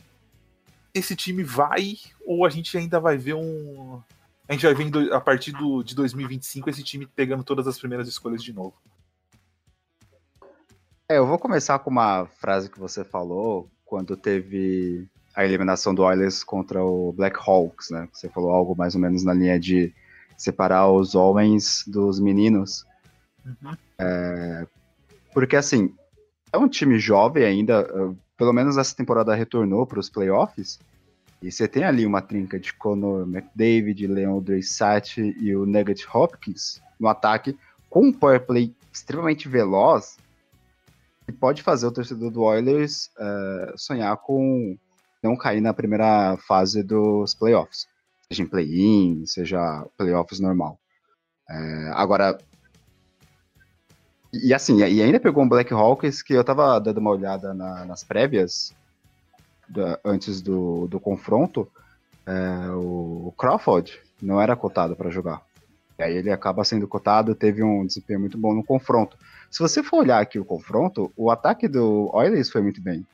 [0.94, 4.00] esse time vai ou a gente ainda vai ver um.
[4.48, 8.08] A gente vai ver a partir do, de 2025 esse time pegando todas as primeiras
[8.08, 8.74] escolhas de novo.
[11.10, 16.04] É, eu vou começar com uma frase que você falou quando teve a eliminação do
[16.04, 18.08] Oilers contra o Black Hawks, né?
[18.12, 19.92] Você falou algo mais ou menos na linha de
[20.36, 22.86] separar os homens dos meninos.
[23.44, 23.76] Uhum.
[23.98, 24.64] É,
[25.34, 25.92] porque, assim,
[26.52, 27.88] é um time jovem ainda,
[28.36, 30.78] pelo menos essa temporada retornou para os playoffs,
[31.42, 36.80] e você tem ali uma trinca de Conor McDavid, Leon Dreysatt e o Nugget Hopkins
[37.00, 40.16] no ataque, com um power play extremamente veloz,
[41.30, 44.76] que pode fazer o torcedor do Oilers uh, sonhar com
[45.22, 47.86] não cair na primeira fase dos playoffs,
[48.28, 50.78] seja em play-in, seja playoffs normal.
[51.48, 52.38] Uh, agora,
[54.32, 57.84] e assim, e ainda pegou um Black Hawks que eu tava dando uma olhada na,
[57.84, 58.72] nas prévias
[59.68, 61.68] da, antes do, do confronto,
[62.26, 62.76] uh,
[63.28, 65.42] o Crawford não era cotado para jogar.
[66.00, 69.18] E aí ele acaba sendo cotado, teve um desempenho muito bom no confronto.
[69.50, 73.06] Se você for olhar aqui o confronto, o ataque do Oilers foi muito bem.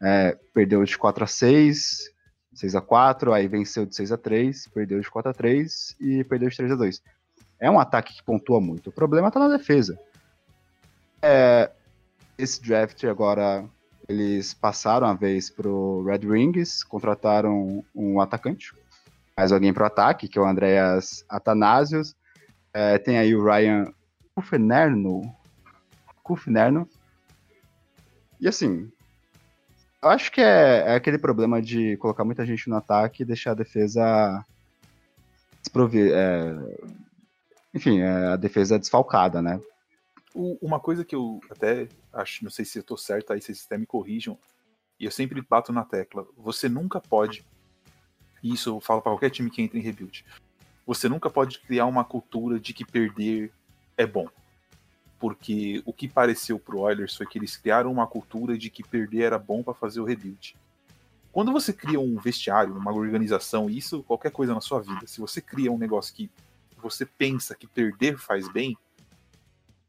[0.00, 2.10] É, perdeu de 4 a 6
[2.54, 6.24] 6 a 4 aí venceu de 6 a 3 perdeu de 4 a 3 e
[6.24, 7.02] perdeu de 3 a 2
[7.60, 8.88] É um ataque que pontua muito.
[8.88, 10.00] O problema está na defesa.
[11.20, 11.70] É,
[12.38, 13.66] esse draft agora
[14.08, 18.74] eles passaram a vez pro Red Wings, contrataram um atacante,
[19.36, 22.18] mais alguém pro ataque, que é o Andreas Atanasios.
[22.72, 23.92] É, tem aí o Ryan
[24.36, 25.22] Ufenerno,
[26.22, 26.88] Kufnerno.
[28.40, 28.90] E assim,
[30.02, 33.50] eu acho que é, é, aquele problema de colocar muita gente no ataque e deixar
[33.50, 34.44] a defesa
[35.60, 36.54] desprover, é,
[37.74, 39.60] enfim, é, a defesa desfalcada, né?
[40.34, 43.76] uma coisa que eu até acho, não sei se eu tô certo, aí vocês até
[43.76, 44.38] me corrijam,
[44.98, 47.44] e eu sempre bato na tecla, você nunca pode,
[48.42, 50.24] e isso eu falo para qualquer time que entra em rebuild,
[50.90, 53.52] você nunca pode criar uma cultura de que perder
[53.96, 54.28] é bom
[55.20, 59.24] porque o que pareceu pro Oilers foi que eles criaram uma cultura de que perder
[59.24, 60.56] era bom para fazer o rebuild.
[61.30, 65.42] Quando você cria um vestiário, uma organização, isso qualquer coisa na sua vida, se você
[65.42, 66.30] cria um negócio que
[66.78, 68.76] você pensa que perder faz bem,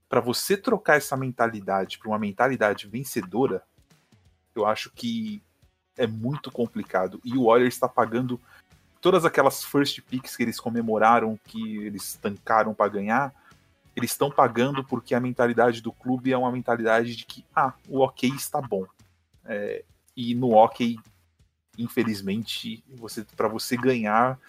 [0.09, 3.63] para você trocar essa mentalidade para uma mentalidade vencedora,
[4.53, 5.41] eu acho que
[5.95, 7.21] é muito complicado.
[7.23, 8.37] E o Warriors está pagando
[9.01, 13.33] todas aquelas first picks que eles comemoraram, que eles tancaram para ganhar,
[13.95, 17.99] eles estão pagando porque a mentalidade do clube é uma mentalidade de que ah, o
[17.99, 18.85] ok está bom.
[19.43, 19.83] É,
[20.15, 20.97] e no ok,
[21.77, 24.39] infelizmente, você para você ganhar,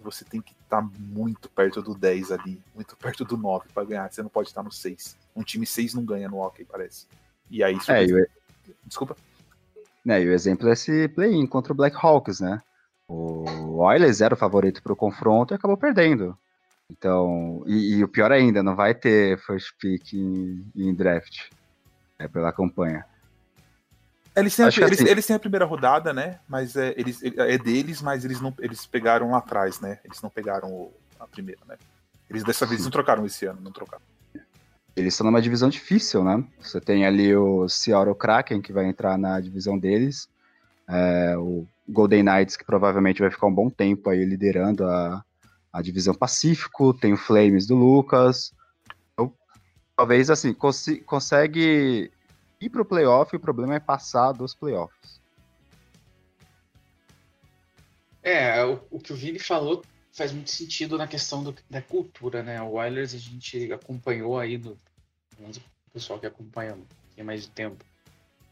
[0.00, 3.84] você tem que estar tá muito perto do 10 ali, muito perto do 9 para
[3.84, 4.12] ganhar.
[4.12, 5.16] Você não pode estar no 6.
[5.34, 7.06] Um time 6 não ganha no ok, parece.
[7.48, 8.26] E aí isso é, eu...
[8.84, 9.16] Desculpa.
[10.04, 12.60] Né, e o exemplo é esse play-in contra o Black Hawks, né?
[13.12, 16.38] O Oilers era o favorito para o confronto e acabou perdendo.
[16.88, 21.48] Então, e, e, o pior ainda, não vai ter first pick em, em draft
[22.18, 23.04] é, pela campanha.
[24.36, 26.38] Eles têm, eles, assim, eles têm a primeira rodada, né?
[26.48, 29.98] Mas é, eles, é deles, mas eles não eles pegaram lá atrás, né?
[30.04, 31.76] Eles não pegaram a primeira, né?
[32.28, 34.02] Eles dessa vez não trocaram esse ano, não trocaram.
[34.94, 36.44] Eles estão numa divisão difícil, né?
[36.60, 40.28] Você tem ali o Seattle Kraken, que vai entrar na divisão deles.
[40.90, 45.24] É, o Golden Knights, que provavelmente vai ficar um bom tempo aí liderando a,
[45.72, 46.92] a divisão Pacífico.
[46.92, 48.52] Tem o Flames do Lucas.
[49.12, 49.32] Então,
[49.96, 52.10] talvez, assim, cons consegue
[52.60, 55.20] ir para o playoff, o problema é passar dos playoffs.
[58.22, 62.42] É, o, o que o Vini falou faz muito sentido na questão do, da cultura,
[62.42, 62.60] né?
[62.60, 64.76] O Oilers a gente acompanhou aí do
[65.38, 66.76] o pessoal que acompanha
[67.16, 67.84] tem mais de tempo.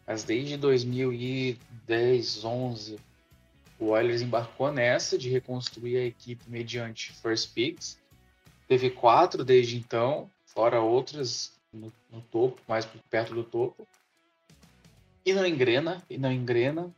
[0.09, 2.97] Mas desde 2010, 11,
[3.79, 7.99] o Oilers embarcou nessa de reconstruir a equipe mediante first picks.
[8.67, 13.87] Teve quatro desde então, fora outras no, no topo, mais perto do topo.
[15.27, 16.91] E não engrena, e não engrena.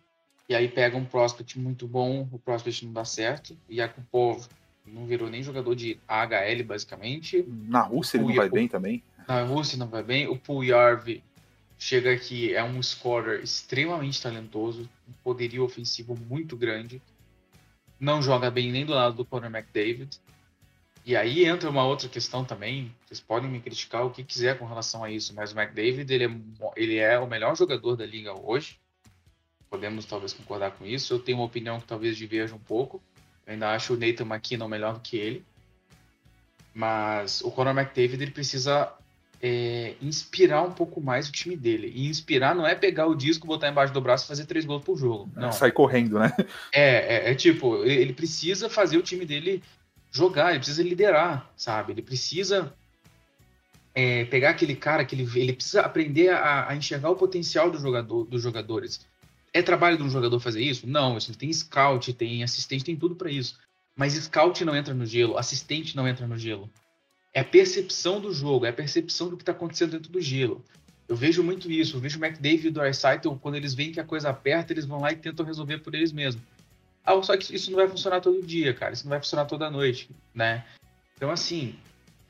[0.48, 3.58] E aí pega um prospect muito bom, o prospect não dá certo.
[3.68, 4.48] E povo
[4.86, 7.44] não virou nem jogador de AHL, basicamente.
[7.48, 9.02] Na Rússia ele não vai bem também.
[9.26, 10.28] Na Rússia não vai bem.
[10.28, 11.20] O Puyarv
[11.80, 17.00] chega aqui, é um scorer extremamente talentoso, um poderio ofensivo muito grande.
[17.98, 20.20] Não joga bem nem do lado do Conor McDavid.
[21.06, 22.94] E aí entra uma outra questão também.
[23.06, 26.24] Vocês podem me criticar o que quiser com relação a isso, mas o McDavid ele
[26.26, 26.30] é,
[26.76, 28.78] ele é o melhor jogador da liga hoje.
[29.70, 31.14] Podemos talvez concordar com isso.
[31.14, 33.02] Eu tenho uma opinião que talvez diverja um pouco.
[33.46, 35.46] Eu ainda acho o Nathan McKinnon melhor do que ele.
[36.74, 38.94] Mas o Conor McDavid ele precisa
[39.42, 41.90] é, inspirar um pouco mais o time dele.
[41.94, 44.84] E inspirar não é pegar o disco, botar embaixo do braço e fazer três gols
[44.84, 45.30] por jogo.
[45.34, 45.48] Não.
[45.48, 46.32] É, sai correndo, né?
[46.72, 49.62] É, é, é, tipo, ele precisa fazer o time dele
[50.10, 51.92] jogar, ele precisa liderar, sabe?
[51.92, 52.72] Ele precisa
[53.94, 57.78] é, pegar aquele cara que ele, ele precisa aprender a, a, enxergar o potencial do
[57.78, 59.06] jogador, dos jogadores.
[59.52, 60.86] É trabalho de um jogador fazer isso?
[60.86, 63.58] Não, ele tem scout, tem assistente, tem tudo para isso.
[63.96, 66.70] Mas scout não entra no gelo, assistente não entra no gelo.
[67.32, 70.64] É a percepção do jogo, é a percepção do que está acontecendo dentro do gelo.
[71.08, 74.00] Eu vejo muito isso, eu vejo o McDavid e o Dreisaitl, quando eles veem que
[74.00, 76.42] a coisa aperta, eles vão lá e tentam resolver por eles mesmos.
[77.04, 78.92] Ah, só que isso não vai funcionar todo dia, cara.
[78.92, 80.64] Isso não vai funcionar toda noite, né?
[81.16, 81.74] Então, assim,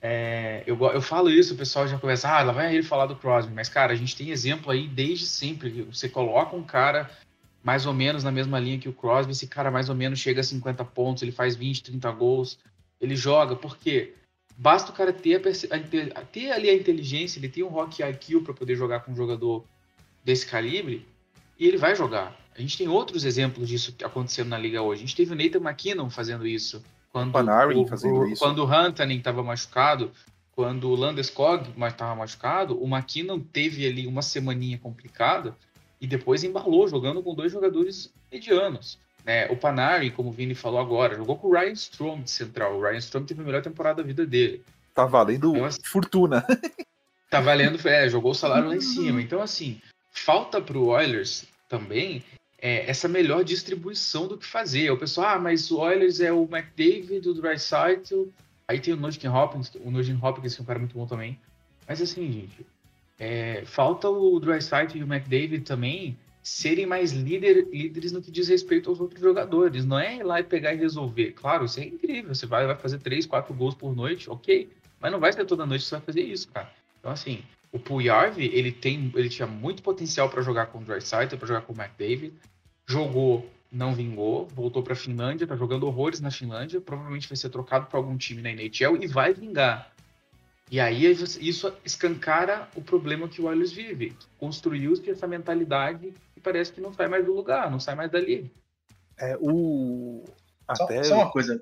[0.00, 3.16] é, eu, eu falo isso, o pessoal já começa, ah, lá vai ele falar do
[3.16, 3.52] Crosby.
[3.52, 5.82] Mas, cara, a gente tem exemplo aí desde sempre.
[5.82, 7.10] Você coloca um cara
[7.62, 10.40] mais ou menos na mesma linha que o Crosby, esse cara mais ou menos chega
[10.40, 12.58] a 50 pontos, ele faz 20, 30 gols,
[12.98, 14.14] ele joga, por quê?
[14.60, 18.42] Basta o cara ter, a, a, ter ali a inteligência, ele tem um rock IQ
[18.42, 19.64] para poder jogar com um jogador
[20.22, 21.08] desse calibre,
[21.58, 22.38] e ele vai jogar.
[22.54, 25.02] A gente tem outros exemplos disso acontecendo na liga hoje.
[25.02, 26.84] A gente teve o Nathan McKinnon fazendo isso.
[27.10, 28.38] Quando o, fazendo o, isso.
[28.38, 30.12] Quando o Huntanen estava machucado,
[30.52, 35.56] quando o Landeskog estava machucado, o McKinnon teve ali uma semaninha complicada
[35.98, 38.98] e depois embalou jogando com dois jogadores medianos.
[39.24, 39.46] Né?
[39.48, 42.78] O Panari, como o Vini falou agora, jogou com o Ryan Strom de central.
[42.78, 44.62] O Ryan Strom teve a melhor temporada da vida dele.
[44.94, 46.44] Tá valendo então, assim, fortuna.
[47.30, 49.22] Tá valendo, é, jogou o salário lá em cima.
[49.22, 52.24] Então, assim, falta pro Oilers também
[52.60, 54.90] é, essa melhor distribuição do que fazer.
[54.90, 58.24] O pessoal, ah, mas o Oilers é o McDavid, o Dreisaitl,
[58.68, 61.38] aí tem o Nugent Hopkins, o Nugent Hopkins que é um cara muito bom também.
[61.88, 62.66] Mas assim, gente,
[63.18, 68.48] é, falta o Dreisaitl e o McDavid também serem mais líder, líderes no que diz
[68.48, 69.84] respeito aos outros jogadores.
[69.84, 71.32] Não é ir lá e pegar e resolver.
[71.32, 72.34] Claro, isso é incrível.
[72.34, 74.70] Você vai, vai fazer 3, 4 gols por noite, ok.
[75.00, 76.70] Mas não vai ser toda noite que você vai fazer isso, cara.
[76.98, 81.36] Então, assim, o Puyarv, ele tem, ele tinha muito potencial para jogar com o Dreisaitl,
[81.36, 82.32] para jogar com o McDavid.
[82.86, 87.48] Jogou, não vingou, voltou para a Finlândia, tá jogando horrores na Finlândia, provavelmente vai ser
[87.50, 89.92] trocado para algum time na NHL e vai vingar.
[90.70, 94.16] E aí isso escancara o problema que o Oilers vive.
[94.38, 98.52] Construiu-se essa mentalidade e parece que não sai mais do lugar, não sai mais dali.
[99.18, 100.24] É o
[100.68, 101.60] até só, só uma coisa.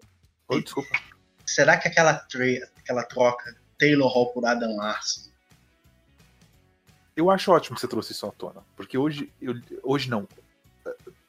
[0.63, 1.01] desculpa.
[1.47, 2.27] Será que aquela,
[2.77, 5.31] aquela troca Taylor Hall por Adam Larson
[7.17, 10.29] Eu acho ótimo que você trouxe isso à tona, porque hoje, eu, hoje não.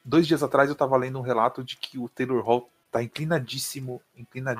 [0.04, 4.02] Dois dias atrás eu estava lendo um relato de que o Taylor Hall tá inclinadíssimo,
[4.14, 4.58] inclinad...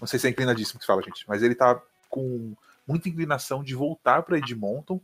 [0.00, 2.54] Não sei se é inclinadíssimo que se fala, gente, mas ele tá com
[2.86, 5.00] muita inclinação de voltar para Edmonton.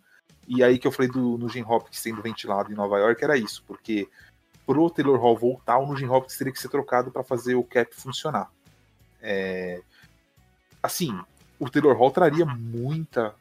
[0.49, 3.63] E aí que eu falei do Nugent Hopkins sendo ventilado em Nova York era isso,
[3.67, 4.09] porque
[4.65, 7.95] pro Taylor Hall voltar, o Nugent Hopkins teria que ser trocado para fazer o cap
[7.95, 8.51] funcionar.
[9.21, 9.81] É...
[10.83, 11.19] Assim,
[11.59, 13.35] o Taylor Hall traria muita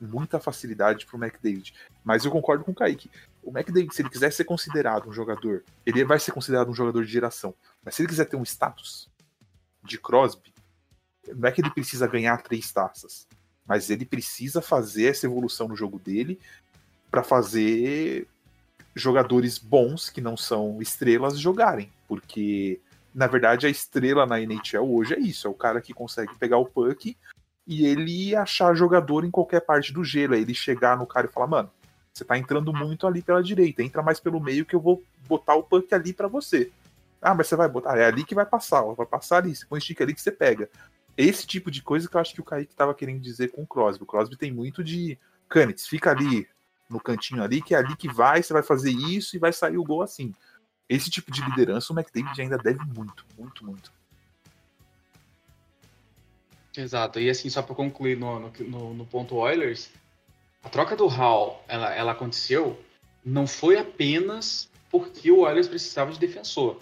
[0.00, 1.74] muita facilidade pro McDavid.
[2.02, 3.10] Mas eu concordo com o Kaique.
[3.42, 7.04] O McDavid, se ele quiser ser considerado um jogador, ele vai ser considerado um jogador
[7.04, 7.54] de geração.
[7.84, 9.10] Mas se ele quiser ter um status
[9.84, 10.52] de Crosby,
[11.36, 13.26] não é que ele precisa ganhar três taças,
[13.66, 16.38] mas ele precisa fazer essa evolução no jogo dele
[17.10, 18.26] para fazer
[18.94, 22.80] jogadores bons que não são estrelas jogarem, porque
[23.14, 26.58] na verdade a estrela na NHL hoje é isso, é o cara que consegue pegar
[26.58, 27.16] o puck
[27.66, 31.32] e ele achar jogador em qualquer parte do gelo, é ele chegar no cara e
[31.32, 31.70] falar, mano,
[32.12, 35.54] você tá entrando muito ali pela direita, entra mais pelo meio que eu vou botar
[35.54, 36.70] o puck ali para você.
[37.22, 39.66] Ah, mas você vai botar, é ali que vai passar, ó, vai passar ali, você
[39.66, 40.68] põe stick ali que você pega.
[41.16, 43.66] Esse tipo de coisa que eu acho que o Kaique tava querendo dizer com o
[43.66, 44.04] Crosby.
[44.04, 46.48] O Crosby tem muito de Canitz, fica ali
[46.88, 49.78] no cantinho ali, que é ali que vai, você vai fazer isso e vai sair
[49.78, 50.34] o gol assim.
[50.88, 53.92] Esse tipo de liderança o McDavid ainda deve muito, muito, muito.
[56.76, 57.20] Exato.
[57.20, 59.90] E assim, só para concluir no, no, no, ponto Oilers,
[60.64, 62.78] a troca do Hall, ela, ela aconteceu
[63.24, 66.80] não foi apenas porque o Oilers precisava de defensor.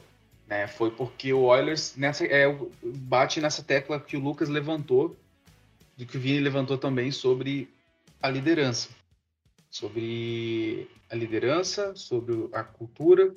[0.49, 0.67] Né?
[0.67, 2.47] Foi porque o Oilers nessa, é,
[2.83, 5.15] bate nessa tecla que o Lucas levantou,
[5.97, 7.69] do que o Vini levantou também sobre
[8.23, 8.89] a liderança.
[9.71, 13.35] Sobre a liderança, sobre a cultura.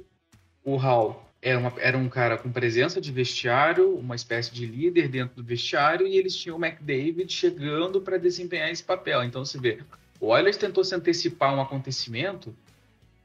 [0.63, 5.09] O Hall era, uma, era um cara com presença de vestiário, uma espécie de líder
[5.09, 9.23] dentro do vestiário, e eles tinham o McDavid chegando para desempenhar esse papel.
[9.23, 9.79] Então você vê,
[10.19, 12.55] o Oilers tentou se antecipar a um acontecimento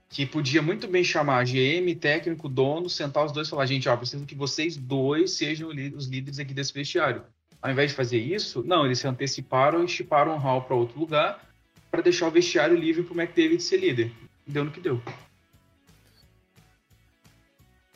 [0.08, 3.96] que podia muito bem chamar GM, técnico, dono, sentar os dois e falar, gente, ó,
[3.96, 7.24] preciso que vocês dois sejam os líderes aqui desse vestiário.
[7.60, 10.98] Ao invés de fazer isso, não, eles se anteciparam e chiparam o Hall para outro
[10.98, 11.44] lugar
[11.90, 14.12] para deixar o vestiário livre para o McDavid ser líder.
[14.46, 15.02] Deu no que deu.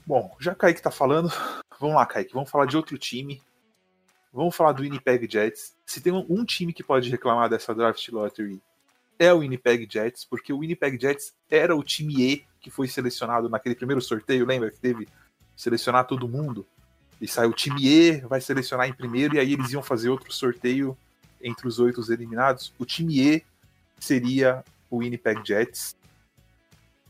[0.07, 1.31] Bom, já Kaique tá falando,
[1.79, 3.41] vamos lá, Kaique, vamos falar de outro time.
[4.33, 5.75] Vamos falar do Winnipeg Jets.
[5.85, 8.61] Se tem um time que pode reclamar dessa draft lottery
[9.21, 13.49] é o Winnipeg Jets, porque o Winnipeg Jets era o time E que foi selecionado
[13.49, 15.07] naquele primeiro sorteio, lembra que teve
[15.55, 16.67] selecionar todo mundo?
[17.21, 20.33] E saiu o time E, vai selecionar em primeiro, e aí eles iam fazer outro
[20.33, 20.97] sorteio
[21.41, 22.73] entre os oito eliminados.
[22.79, 23.45] O time E
[23.99, 25.95] seria o Winnipeg Jets.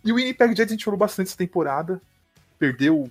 [0.05, 2.03] E o Winnipeg Jets a gente falou bastante essa temporada
[2.59, 3.11] perdeu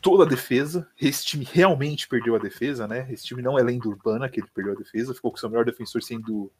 [0.00, 0.88] toda a defesa.
[0.98, 3.06] Esse time realmente perdeu a defesa, né?
[3.10, 5.14] Esse time não é lenda urbana que ele perdeu a defesa.
[5.14, 6.50] Ficou com seu melhor defensor sendo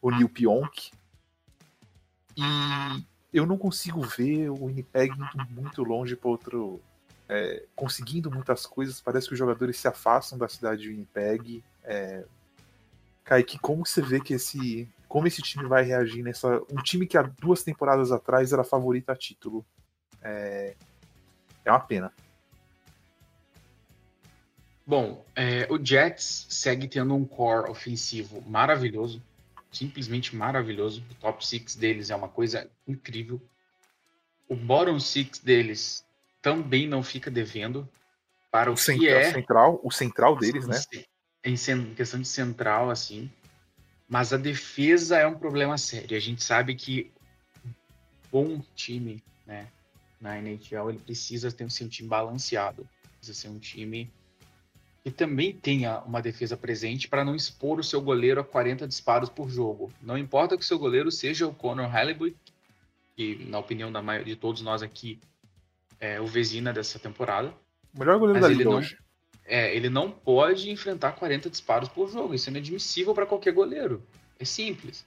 [0.00, 0.90] o Neil Pionk.
[2.38, 6.80] E eu não consigo ver o Winnipeg indo muito longe para outro.
[7.28, 9.00] É, conseguindo muitas coisas.
[9.00, 11.62] Parece que os jogadores se afastam da cidade de Winnipeg.
[11.82, 12.24] É...
[13.24, 14.88] Kaique, como você vê que esse.
[15.08, 16.60] Como esse time vai reagir nessa.
[16.70, 19.64] Um time que há duas temporadas atrás era favorito a título.
[20.22, 20.74] É,
[21.64, 22.12] é uma pena.
[24.86, 29.22] Bom, é, o Jets segue tendo um core ofensivo maravilhoso,
[29.70, 31.04] simplesmente maravilhoso.
[31.10, 33.40] O top 6 deles é uma coisa incrível.
[34.48, 36.04] O bottom 6 deles
[36.40, 37.88] também não fica devendo
[38.50, 40.80] para o, o que central, é central, o central deles, né?
[41.44, 43.30] Em questão de central, assim.
[44.08, 46.16] Mas a defesa é um problema sério.
[46.16, 47.12] A gente sabe que
[47.64, 47.70] um
[48.30, 49.68] bom time, né?
[50.20, 52.88] na NHL, ele precisa ter um time balanceado.
[53.18, 54.10] Precisa ser um time
[55.04, 59.28] que também tenha uma defesa presente para não expor o seu goleiro a 40 disparos
[59.28, 59.92] por jogo.
[60.02, 62.36] Não importa que o seu goleiro seja o Conor Halliburton,
[63.16, 65.18] que na opinião da maioria de todos nós aqui
[66.00, 67.52] é o Vezina dessa temporada.
[67.94, 68.98] O melhor goleiro da liga hoje.
[69.44, 72.34] É, ele não pode enfrentar 40 disparos por jogo.
[72.34, 74.02] Isso é inadmissível para qualquer goleiro.
[74.38, 75.06] É simples.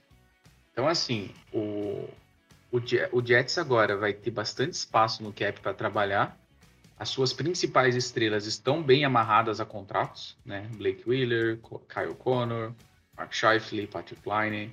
[0.72, 2.08] Então, assim, o,
[2.72, 6.36] o Jets agora vai ter bastante espaço no cap para trabalhar.
[7.02, 10.70] As suas principais estrelas estão bem amarradas a contratos, né?
[10.76, 11.58] Blake Wheeler,
[11.92, 12.72] Kyle Connor,
[13.16, 14.72] Mark Scheifele, Patrick Line,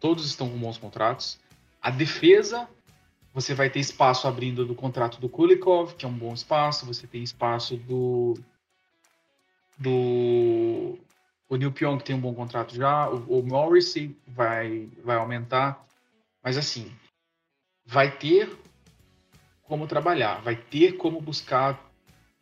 [0.00, 1.38] todos estão com bons contratos.
[1.80, 2.68] A defesa,
[3.32, 6.84] você vai ter espaço abrindo do contrato do Kulikov, que é um bom espaço.
[6.84, 8.34] Você tem espaço do
[9.78, 10.98] do
[11.48, 13.08] o Neil que tem um bom contrato já.
[13.08, 15.86] O, o Morrissey vai vai aumentar.
[16.42, 16.92] Mas assim,
[17.86, 18.50] vai ter
[19.62, 21.90] como trabalhar, vai ter como buscar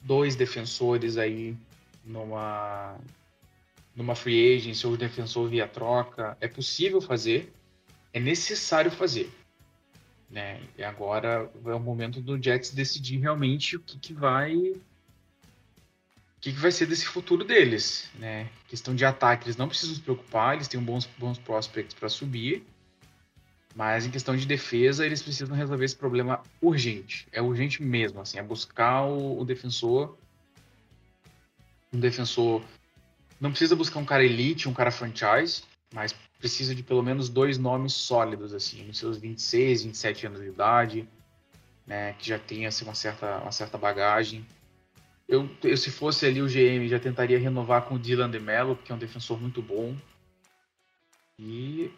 [0.01, 1.57] dois defensores aí
[2.05, 2.99] numa
[3.95, 6.37] numa free agency ou defensor via troca.
[6.41, 7.53] É possível fazer.
[8.13, 9.31] é necessário fazer.
[10.31, 10.61] Né?
[10.79, 14.55] E agora é o momento do Jets decidir realmente o que, que vai.
[14.57, 14.81] O
[16.41, 18.49] que, que vai ser desse futuro deles, né?
[18.67, 22.65] Questão de ataque, eles não precisam se preocupar, eles têm bons, bons prospects para subir,
[23.75, 27.27] mas em questão de defesa, eles precisam resolver esse problema urgente.
[27.31, 30.17] É urgente mesmo, assim, é buscar o, o defensor.
[31.93, 32.63] Um defensor.
[33.41, 35.63] Não precisa buscar um cara elite, um cara franchise,
[35.93, 40.49] mas precisa de pelo menos dois nomes sólidos, assim, nos seus 26, 27 anos de
[40.49, 41.09] idade,
[41.87, 44.45] né, que já tenha assim, uma, certa, uma certa bagagem.
[45.29, 48.91] Eu, eu, se fosse ali o GM, já tentaria renovar com o Dylan DeMello, que
[48.91, 49.97] é um defensor muito bom.
[51.39, 51.91] E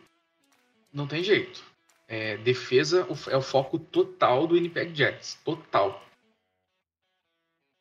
[0.93, 1.63] não tem jeito.
[2.09, 5.39] É, defesa é o foco total do Winnipeg Jets.
[5.45, 6.03] Total.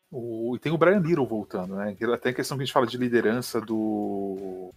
[0.10, 1.96] O, e tem o Brian Little voltando, né?
[2.14, 4.74] Até a questão que a gente fala de liderança do.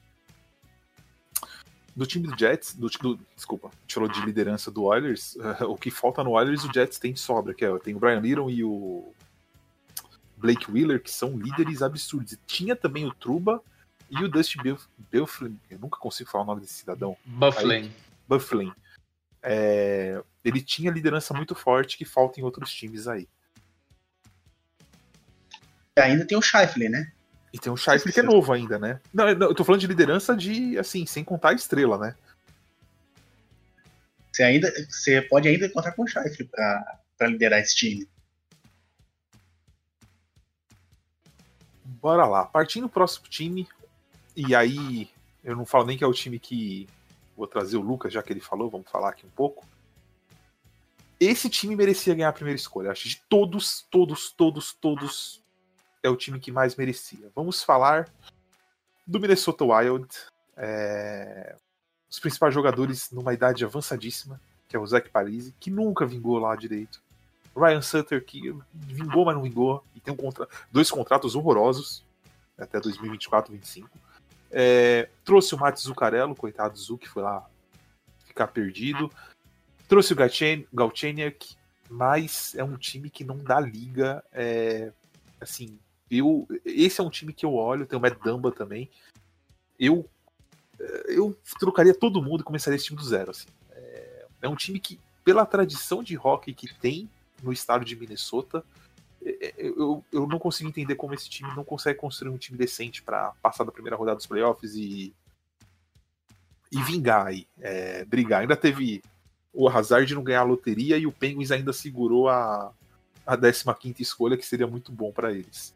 [1.95, 5.37] Do time do Jets, do, do desculpa, a gente falou de liderança do Oilers.
[5.37, 8.01] Uh, o que falta no Oilers, o Jets tem de sobra, que é, tem o
[8.01, 9.13] Brian Little e o
[10.37, 12.33] Blake Wheeler, que são líderes absurdos.
[12.33, 13.63] E tinha também o Truba
[14.11, 14.59] e o Dusty
[15.11, 17.17] Belflin, eu nunca consigo falar o nome desse cidadão.
[17.25, 17.93] Bufflin.
[18.29, 18.73] Bufflin.
[19.43, 23.29] É, ele tinha liderança muito forte que falta em outros times aí.
[25.97, 27.13] Ainda tem o Scheifele, né?
[27.53, 29.01] E tem o Scheifele que é novo ainda, né?
[29.13, 32.17] Não, eu tô falando de liderança de, assim, sem contar a estrela, né?
[34.33, 38.09] Você, ainda, você pode ainda contar com o Scheifele pra, pra liderar esse time.
[41.85, 42.45] Bora lá.
[42.45, 43.69] Partindo pro próximo time,
[44.35, 45.09] e aí
[45.45, 46.89] eu não falo nem que é o time que
[47.37, 49.67] Vou trazer o Lucas, já que ele falou, vamos falar aqui um pouco.
[51.19, 52.91] Esse time merecia ganhar a primeira escolha.
[52.91, 55.43] Acho que de todos, todos, todos, todos,
[56.03, 57.31] é o time que mais merecia.
[57.35, 58.09] Vamos falar
[59.07, 60.09] do Minnesota Wild.
[60.57, 61.57] É...
[62.11, 66.55] Os principais jogadores numa idade avançadíssima, que é o Zach Parise, que nunca vingou lá
[66.55, 67.03] direito.
[67.57, 70.49] Ryan Sutter, que vingou, mas não vingou, e tem um contra...
[70.71, 72.05] dois contratos horrorosos,
[72.59, 73.89] até 2024, 2025.
[74.57, 77.45] É, trouxe o Mats Zuccarello, coitado do que foi lá
[78.25, 79.11] ficar perdido.
[79.89, 80.17] Trouxe o
[80.73, 81.57] Galchenyuk,
[81.91, 84.23] mas é um time que não dá liga.
[84.33, 84.93] É,
[85.41, 85.77] assim,
[86.09, 88.89] eu, esse é um time que eu olho, tem o Matt Dumba também.
[89.77, 90.09] Eu,
[91.07, 93.33] eu trocaria todo mundo e começaria esse time do zero.
[93.33, 93.49] Assim.
[93.73, 97.11] É, é um time que, pela tradição de hockey que tem
[97.43, 98.84] no estado de Minnesota, é, é,
[99.57, 103.33] eu, eu não consigo entender como esse time não consegue construir um time decente para
[103.43, 105.15] passar da primeira rodada dos playoffs e
[106.75, 108.41] e vingar aí, é, brigar.
[108.41, 109.01] Ainda teve
[109.53, 112.73] o Hazard não ganhar a loteria e o Penguins ainda segurou a,
[113.25, 115.73] a 15 escolha, que seria muito bom para eles.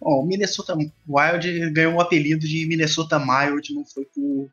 [0.00, 0.74] Bom, o Minnesota
[1.06, 4.50] Wild ganhou o apelido de Minnesota Mild, não foi por,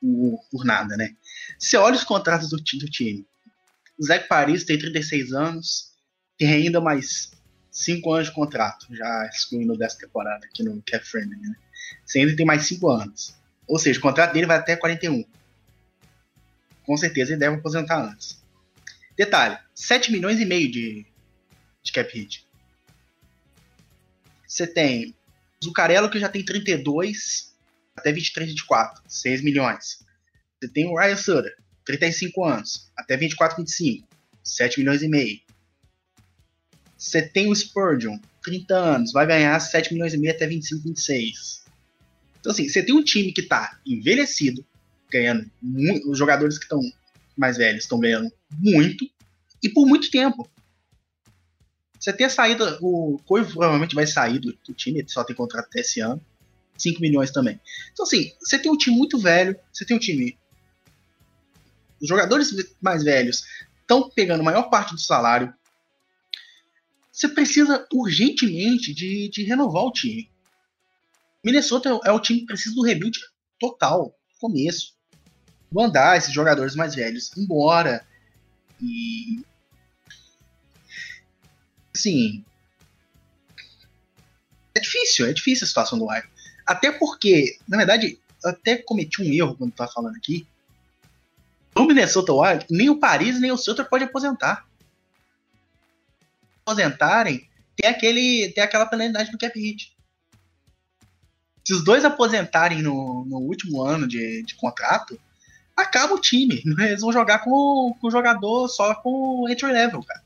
[0.00, 1.14] por, por, nada, né?
[1.58, 3.24] Você olha os contratos do, do time.
[4.02, 5.92] Zach Paris tem 36 anos,
[6.36, 7.30] tem ainda mais
[7.70, 11.54] 5 anos de contrato, já excluindo dessa temporada aqui no Cap Friendly, né?
[12.04, 13.34] Você ainda tem mais 5 anos.
[13.66, 15.24] Ou seja, o contrato dele vai até 41.
[16.84, 18.42] Com certeza ele deve aposentar antes.
[19.16, 21.06] Detalhe: 7 milhões e meio de,
[21.82, 22.46] de cap hit.
[24.46, 25.14] Você tem
[25.62, 27.54] Zucarello, que já tem 32
[27.96, 30.04] até 23, 24, 6 milhões.
[30.58, 31.56] Você tem o Ryan Sutter,
[31.88, 34.06] 35 anos, até 24, 25,
[34.44, 35.40] 7 milhões e meio.
[36.98, 41.64] Você tem o Spurgeon, 30 anos, vai ganhar 7 milhões e meio até 25, 26.
[42.38, 44.64] Então, assim, você tem um time que está envelhecido,
[45.10, 46.80] ganhando muito, os jogadores que estão
[47.34, 49.08] mais velhos estão ganhando muito,
[49.62, 50.46] e por muito tempo.
[51.98, 55.34] Você tem a saída, o Coivo provavelmente vai sair do, do time, ele só tem
[55.34, 56.20] contrato até esse ano.
[56.76, 57.58] 5 milhões também.
[57.92, 60.38] Então, assim, você tem um time muito velho, você tem um time
[62.00, 63.44] os jogadores mais velhos
[63.80, 65.52] estão pegando a maior parte do salário.
[67.10, 70.30] Você precisa urgentemente de, de renovar o time.
[71.44, 73.18] Minnesota é o time que precisa do rebuild
[73.58, 74.96] total, começo.
[75.72, 78.06] Mandar esses jogadores mais velhos embora.
[78.80, 79.42] E.
[81.94, 82.44] Assim.
[84.74, 86.28] É difícil, é difícil a situação do Wild.
[86.64, 90.46] Até porque, na verdade, eu até cometi um erro quando estava falando aqui
[91.78, 94.66] no Minnesota Wild, nem o Paris nem o Sutter pode aposentar.
[96.66, 99.96] Aposentarem, tem, aquele, tem aquela penalidade do cap hit.
[101.64, 105.18] Se os dois aposentarem no, no último ano de, de contrato,
[105.76, 106.62] acaba o time.
[106.80, 110.22] Eles vão jogar com, com o jogador só com entry level, cara.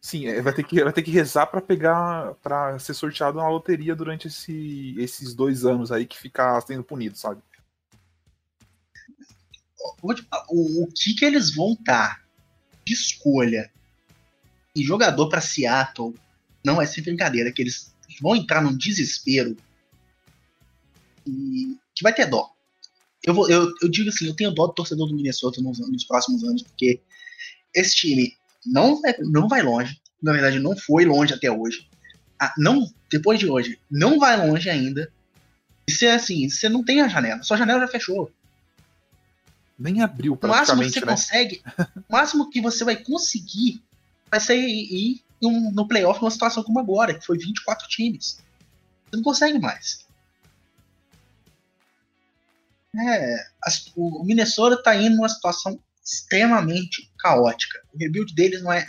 [0.00, 3.48] Sim, é, vai ter que, vai ter que rezar para pegar, para ser sorteado na
[3.48, 7.42] loteria durante esse, esses dois anos aí que ficar sendo punido, sabe?
[10.02, 12.24] O, o que que eles vão dar
[12.84, 13.70] de escolha
[14.74, 16.14] e jogador para Seattle
[16.64, 19.56] não é sem brincadeira, que eles vão entrar num desespero
[21.26, 22.50] e que vai ter dó.
[23.24, 26.04] Eu, vou, eu, eu digo assim, eu tenho dó do torcedor do Minnesota nos, nos
[26.04, 27.00] próximos anos, porque
[27.74, 31.88] esse time não vai, não vai longe, na verdade não foi longe até hoje.
[32.38, 35.10] Ah, não, depois de hoje, não vai longe ainda.
[35.88, 38.30] E se é assim, você não tem a janela, sua janela já fechou.
[39.78, 41.12] Nem abriu O máximo que praticamente, você né?
[41.12, 41.62] consegue,
[42.08, 43.82] o máximo que você vai conseguir
[44.30, 48.38] vai ser ir no playoff numa situação como agora, que foi 24 times.
[49.10, 50.06] Você não consegue mais.
[52.98, 57.78] É, as- o Minnesota tá indo numa situação extremamente caótica.
[57.92, 58.86] O rebuild deles não é.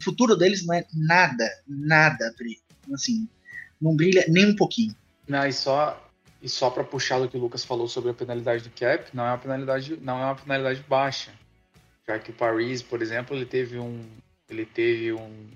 [0.00, 2.34] O futuro deles não é nada, nada,
[2.94, 3.28] assim,
[3.80, 4.94] não brilha nem um pouquinho.
[5.28, 6.09] Não, e só,
[6.42, 9.24] e só para puxar do que o Lucas falou sobre a penalidade do cap, não
[9.24, 11.32] é uma penalidade, não é uma penalidade baixa.
[12.06, 14.04] Já que o Paris, por exemplo, ele teve um.
[14.48, 15.50] Ele teve um.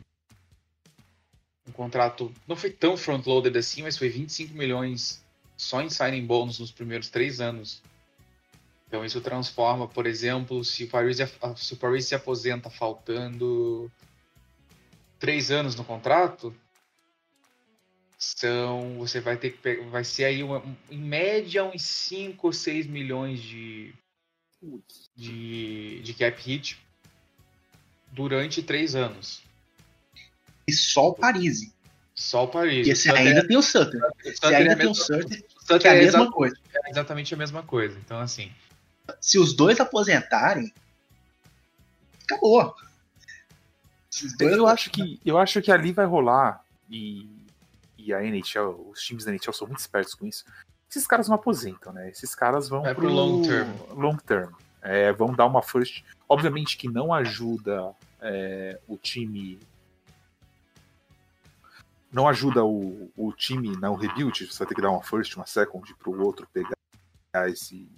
[1.67, 2.33] Um contrato.
[2.47, 5.25] Não foi tão front-loaded assim, mas foi 25 milhões
[5.57, 7.83] só em signing bônus nos primeiros três anos.
[8.87, 11.17] Então isso transforma, por exemplo, se o Paris,
[11.57, 13.91] se o Paris se aposenta faltando
[15.19, 16.55] três anos no contrato,
[18.19, 22.87] são você vai ter que vai ser aí uma- em média uns 5 ou 6
[22.87, 23.95] milhões de
[25.17, 26.79] de, de cap hit
[28.13, 29.43] durante três anos.
[30.67, 31.71] E só o Paris.
[32.15, 32.87] Só o Paris.
[32.87, 34.01] E você Sutter- ainda tem o Sutter.
[34.25, 35.45] Você é ainda a tem o Sutter,
[35.81, 36.57] que é a é mesma coisa.
[36.87, 37.99] é exatamente a mesma coisa.
[37.99, 38.51] Então, assim,
[39.21, 40.73] Se os dois aposentarem,
[42.23, 42.75] acabou.
[44.39, 47.29] Dois Eu acho que eu acho que ali vai rolar e,
[48.05, 50.45] e a NHL, os times da NHL são muito espertos com isso.
[50.91, 52.11] Esses caras não aposentam, né?
[52.11, 53.69] Esses caras vão Vai pro long term.
[53.91, 54.53] long term.
[54.83, 56.05] É, vão dar uma first.
[56.29, 59.59] Obviamente que não ajuda é, o time.
[62.13, 64.47] Não ajuda o, o time no rebuild.
[64.47, 66.77] Você vai ter que dar uma first, uma second pro outro pegar
[67.49, 67.89] esse,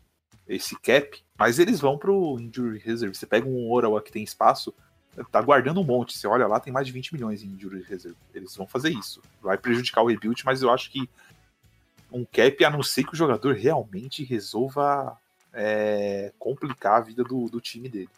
[0.46, 1.22] esse cap.
[1.38, 3.14] Mas eles vão pro injury reserve.
[3.14, 4.72] Você pega um Ottawa que tem espaço,
[5.24, 6.16] tá guardando um monte.
[6.16, 8.16] Você olha lá, tem mais de 20 milhões em injury reserve.
[8.34, 9.22] Eles vão fazer isso.
[9.42, 11.08] Vai prejudicar o rebuild, mas eu acho que
[12.12, 15.16] um cap, a não ser que o jogador realmente resolva
[15.52, 18.10] é, complicar a vida do, do time dele.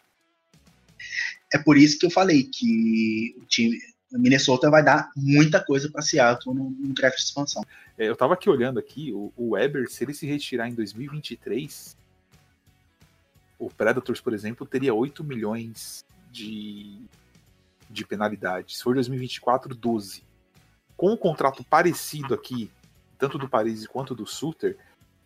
[1.51, 3.79] É por isso que eu falei que o time
[4.11, 7.63] Minnesota vai dar muita coisa para Seattle no, no draft de expansão.
[7.97, 11.95] É, eu tava aqui olhando aqui, o, o Weber, se ele se retirar em 2023,
[13.59, 17.01] o Predators, por exemplo, teria 8 milhões de,
[17.89, 18.75] de penalidade.
[18.77, 20.23] Se for 2024, 12.
[20.97, 22.69] Com um contrato parecido aqui,
[23.17, 24.77] tanto do Paris quanto do Suter,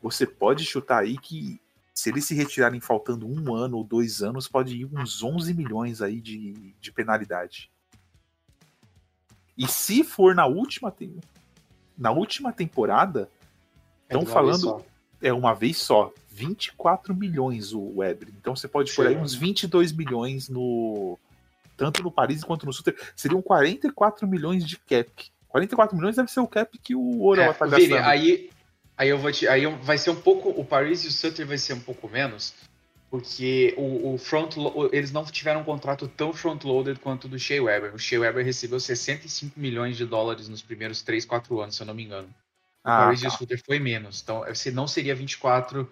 [0.01, 1.59] você pode chutar aí que
[1.93, 6.01] se eles se retirarem faltando um ano ou dois anos, pode ir uns 11 milhões
[6.01, 7.69] aí de, de penalidade.
[9.57, 11.19] E se for na última, tem-
[11.97, 13.29] na última temporada,
[14.09, 14.85] é Tão de uma vez falando-
[15.21, 16.11] é uma vez só.
[16.33, 18.29] 24 milhões o Weber.
[18.39, 21.17] Então você pode pôr aí uns 22 milhões no.
[21.77, 22.95] Tanto no Paris quanto no Suter.
[23.15, 25.09] Seriam 44 milhões de cap.
[25.47, 28.07] 44 milhões deve ser o cap que o Ouro É, Vini, gastando.
[28.09, 28.49] aí,
[28.97, 31.57] aí eu vou te, aí vai ser um pouco o Paris e o Sutter vai
[31.57, 32.53] ser um pouco menos,
[33.09, 34.55] porque o, o front
[34.91, 37.93] eles não tiveram um contrato tão front loaded quanto o do Shea Weber.
[37.93, 41.87] O Shea Weber recebeu 65 milhões de dólares nos primeiros 3, 4 anos, se eu
[41.87, 42.27] não me engano.
[42.27, 43.37] O Ah, Paris e o tá.
[43.37, 44.21] Sutter foi menos.
[44.23, 45.89] Então, se não seria 24,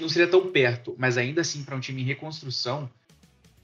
[0.00, 2.90] não seria, tão perto, mas ainda assim para um time em reconstrução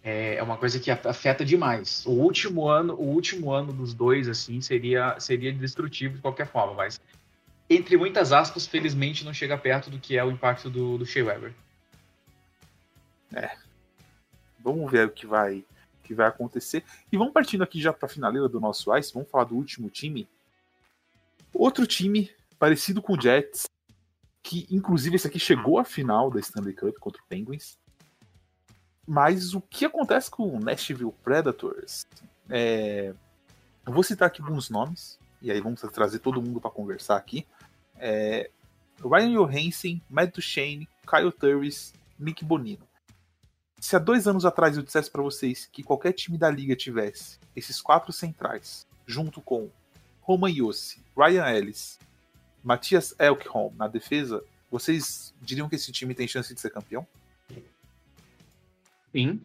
[0.03, 2.05] é, é uma coisa que afeta demais.
[2.07, 6.75] O último ano, o último ano dos dois assim seria seria destrutivo de qualquer forma,
[6.75, 7.01] mas
[7.69, 11.25] entre muitas aspas, felizmente não chega perto do que é o impacto do, do Shea
[11.25, 11.53] Weber.
[14.61, 15.65] Vamos ver o que vai,
[16.03, 16.85] que vai acontecer.
[17.11, 19.13] E vamos partindo aqui já para a finaleira do nosso Ice.
[19.13, 20.29] Vamos falar do último time.
[21.53, 23.69] Outro time parecido com o Jets,
[24.47, 27.77] que inclusive esse aqui chegou à final da Stanley Cup contra o Penguins.
[29.05, 32.07] Mas o que acontece com o Nashville Predators?
[32.49, 33.13] É,
[33.85, 37.45] Eu vou citar aqui alguns nomes, e aí vamos trazer todo mundo para conversar aqui.
[37.97, 38.49] É,
[39.03, 42.87] Ryan Johansen, Matt Duchene, Kyle Turris, Nick Bonino.
[43.81, 47.39] Se há dois anos atrás eu dissesse para vocês que qualquer time da liga tivesse
[47.55, 49.69] esses quatro centrais, junto com
[50.21, 51.99] Roman Yossi, Ryan Ellis,
[52.67, 57.07] Matias Elkholm na defesa, vocês diriam que esse time tem chance de ser campeão?
[59.13, 59.41] Sim.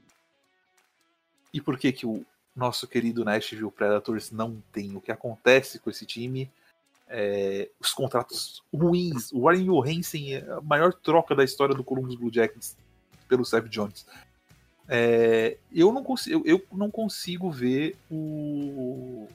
[1.53, 4.95] E por que que o nosso querido Nashville Predators não tem?
[4.95, 6.49] O que acontece com esse time?
[7.07, 9.31] É, os contratos ruins.
[9.31, 12.75] O Ryan Johansen é a maior troca da história do Columbus Blue Jackets
[13.27, 14.03] pelo Seth Jones.
[14.89, 19.27] É, eu, não consigo, eu, eu não consigo ver o,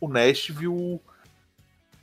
[0.00, 1.00] o Nashville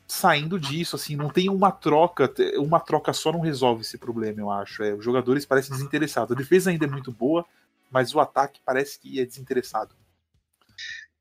[0.07, 4.49] saindo disso, assim, não tem uma troca, uma troca só não resolve esse problema, eu
[4.49, 4.81] acho.
[4.81, 6.31] É, os jogadores parecem desinteressados.
[6.31, 7.45] A defesa ainda é muito boa,
[7.91, 9.93] mas o ataque parece que é desinteressado.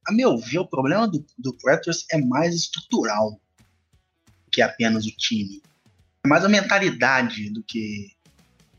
[0.07, 3.41] A meu ver, o problema do, do Predators é mais estrutural
[4.53, 5.61] que apenas o time.
[6.24, 8.12] É mais a mentalidade do que,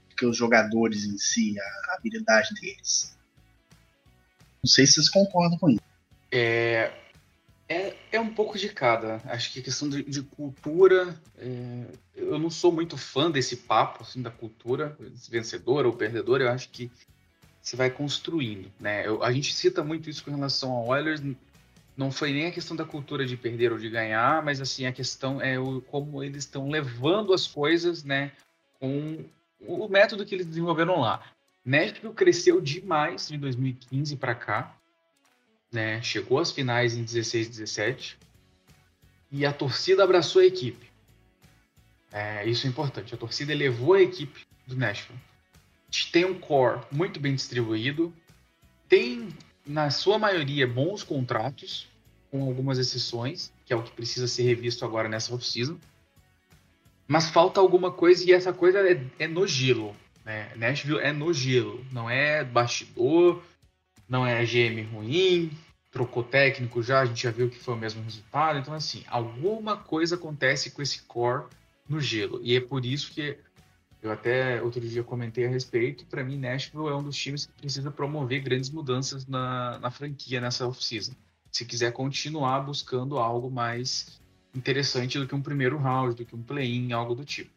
[0.09, 3.17] do que os jogadores em si, a, a habilidade deles.
[4.63, 5.81] Não sei se vocês concordam com isso.
[6.31, 6.93] É,
[7.70, 9.22] é, é um pouco de cada.
[9.26, 11.15] Acho que a questão de, de cultura.
[11.38, 14.97] É, eu não sou muito fã desse papo assim, da cultura,
[15.30, 16.45] vencedora ou perdedora.
[16.45, 16.89] Eu acho que
[17.61, 18.72] você vai construindo.
[18.80, 19.05] Né?
[19.05, 21.22] Eu, a gente cita muito isso com relação ao Oilers.
[21.95, 24.91] Não foi nem a questão da cultura de perder ou de ganhar, mas assim a
[24.91, 28.32] questão é o, como eles estão levando as coisas, né,
[28.80, 29.26] com
[29.59, 31.24] o método que eles desenvolveram lá.
[31.65, 34.76] Nashville cresceu demais de 2015 para cá
[35.72, 36.01] né?
[36.01, 38.18] Chegou às finais em 16 17
[39.32, 40.88] e a torcida abraçou a equipe.
[42.11, 43.13] É, isso é importante.
[43.13, 45.20] A torcida elevou a equipe do Nashville.
[46.11, 48.13] Tem um core muito bem distribuído,
[48.88, 49.30] tem
[49.65, 51.88] na sua maioria bons contratos,
[52.32, 55.78] com algumas exceções, que é o que precisa ser revisto agora nessa off-season.
[57.07, 59.95] Mas falta alguma coisa e essa coisa é, é no gelo.
[60.26, 60.51] Né?
[60.55, 63.41] Nashville é no gelo, não é bastidor,
[64.07, 65.51] não é GM ruim,
[65.91, 68.59] trocou técnico já, a gente já viu que foi o mesmo resultado.
[68.59, 71.45] Então, assim, alguma coisa acontece com esse core
[71.87, 72.39] no gelo.
[72.43, 73.37] E é por isso que
[74.01, 76.05] eu até outro dia comentei a respeito.
[76.05, 80.39] Para mim, Nashville é um dos times que precisa promover grandes mudanças na, na franquia
[80.39, 81.13] nessa off-season.
[81.51, 84.21] Se quiser continuar buscando algo mais
[84.53, 87.49] interessante do que um primeiro round, do que um play-in, algo do tipo.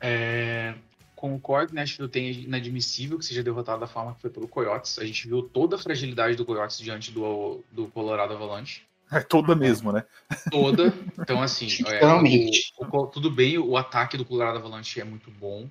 [0.00, 0.74] É,
[1.14, 4.98] concordo que Nashville tem inadmissível que seja derrotado da forma que foi pelo Coyotes.
[4.98, 8.82] A gente viu toda a fragilidade do Coyotes diante do, do Colorado Avalanche.
[9.10, 10.04] É toda mesmo, né?
[10.50, 10.92] Toda.
[11.18, 15.68] Então, assim, é, o, o, tudo bem, o ataque do Colorado Avalanche é muito bom.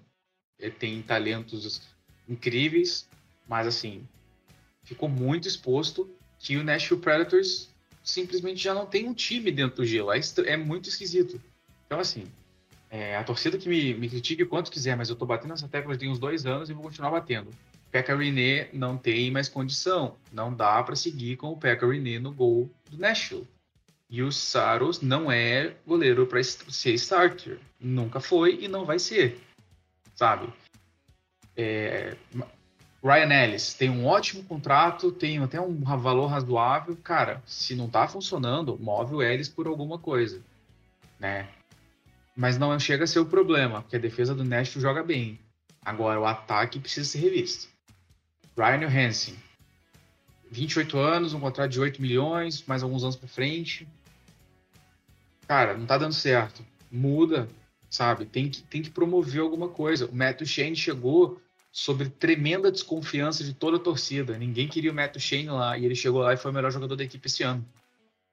[0.60, 1.82] Ele tem talentos
[2.30, 3.08] incríveis,
[3.48, 4.08] mas, assim,
[4.84, 7.70] ficou muito exposto que o Nashville Predators
[8.04, 10.12] simplesmente já não tem um time dentro do gelo.
[10.12, 11.42] É, é muito esquisito.
[11.86, 12.26] Então, assim,
[12.94, 15.98] é, a torcida que me, me critique quanto quiser, mas eu tô batendo essa tecla
[15.98, 17.50] tem uns dois anos e vou continuar batendo.
[17.92, 20.16] Pekka Rinne não tem mais condição.
[20.32, 23.48] Não dá para seguir com o Pekka Rinne no gol do Nashville.
[24.08, 27.58] E o Saros não é goleiro para ser starter.
[27.80, 29.42] Nunca foi e não vai ser.
[30.14, 30.54] Sabe?
[31.58, 32.16] É...
[33.04, 36.96] Ryan Ellis tem um ótimo contrato, tem até um valor razoável.
[37.04, 40.44] Cara, se não tá funcionando, move o Ellis por alguma coisa.
[41.20, 41.48] Né?
[42.36, 45.40] Mas não chega a ser o problema, porque a defesa do Nashville joga bem.
[45.82, 47.68] Agora, o ataque precisa ser revisto.
[48.58, 49.36] Ryan Hansen,
[50.50, 53.88] 28 anos, um contrato de 8 milhões, mais alguns anos para frente.
[55.48, 56.66] Cara, não tá dando certo.
[56.92, 57.50] Muda,
[57.90, 58.26] sabe?
[58.26, 60.06] Tem que, tem que promover alguma coisa.
[60.06, 64.38] O Matt Shane chegou sobre tremenda desconfiança de toda a torcida.
[64.38, 66.96] Ninguém queria o Matt Shane lá e ele chegou lá e foi o melhor jogador
[66.96, 67.66] da equipe esse ano,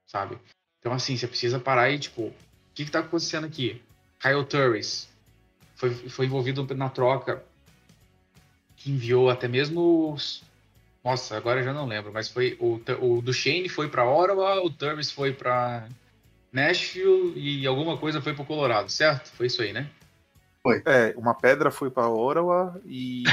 [0.06, 0.38] sabe?
[0.78, 2.34] Então, assim, você precisa parar e, tipo, o
[2.74, 3.82] que, que tá acontecendo aqui?
[4.20, 5.08] Kyle Turris
[5.74, 7.42] foi, foi envolvido na troca
[8.76, 10.42] que enviou até mesmo os...
[11.02, 14.70] Nossa, agora eu já não lembro, mas foi o, o Duchesne foi para Ottawa, o
[14.70, 15.88] Turris foi para
[16.52, 19.30] Nashville e alguma coisa foi para Colorado, certo?
[19.30, 19.88] Foi isso aí, né?
[20.62, 20.82] Foi.
[20.84, 23.24] É, uma pedra foi para Ottawa e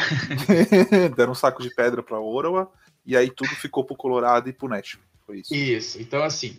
[1.18, 2.72] deram um saco de pedra para Ottawa
[3.06, 5.04] e aí tudo ficou pro Colorado e pro Nashville.
[5.26, 5.54] Foi isso.
[5.54, 6.02] Isso.
[6.02, 6.58] Então assim,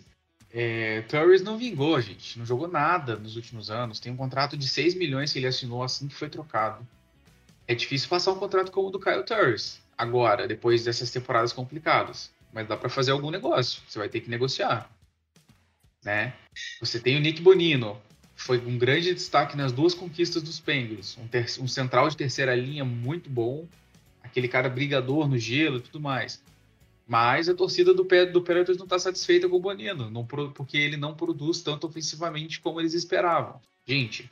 [0.51, 2.39] é, Turris não vingou, gente.
[2.39, 3.99] Não jogou nada nos últimos anos.
[3.99, 6.85] Tem um contrato de 6 milhões que ele assinou assim que foi trocado.
[7.67, 9.79] É difícil passar um contrato como o do Kyle Turris.
[9.97, 12.31] Agora, depois dessas temporadas complicadas.
[12.51, 13.81] Mas dá para fazer algum negócio.
[13.87, 14.89] Você vai ter que negociar.
[16.03, 16.33] Né?
[16.79, 18.01] Você tem o Nick Bonino.
[18.35, 21.17] Foi um grande destaque nas duas conquistas dos Penguins.
[21.17, 23.67] Um, ter um central de terceira linha muito bom.
[24.23, 26.41] Aquele cara brigador no gelo e tudo mais.
[27.09, 30.95] Mas a torcida do, do Predators não está satisfeita com o Bonino, não, porque ele
[30.95, 33.59] não produz tanto ofensivamente como eles esperavam.
[33.83, 34.29] Gente,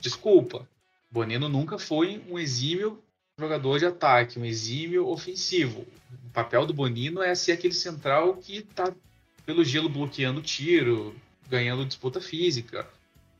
[0.00, 0.68] desculpa,
[1.08, 3.00] Bonino nunca foi um exímio
[3.38, 5.86] jogador de ataque, um exímio ofensivo.
[6.26, 8.92] O papel do Bonino é ser aquele central que está
[9.46, 11.14] pelo gelo bloqueando tiro,
[11.48, 12.84] ganhando disputa física,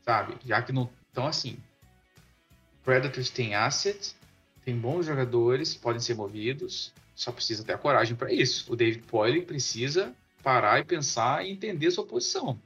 [0.05, 0.37] sabe?
[0.45, 0.89] Já que não.
[1.11, 1.57] Então, assim,
[2.85, 4.15] Predators tem asset,
[4.63, 8.71] tem bons jogadores, podem ser movidos, só precisa ter a coragem para isso.
[8.71, 12.57] O David Poyle precisa parar e pensar e entender sua posição.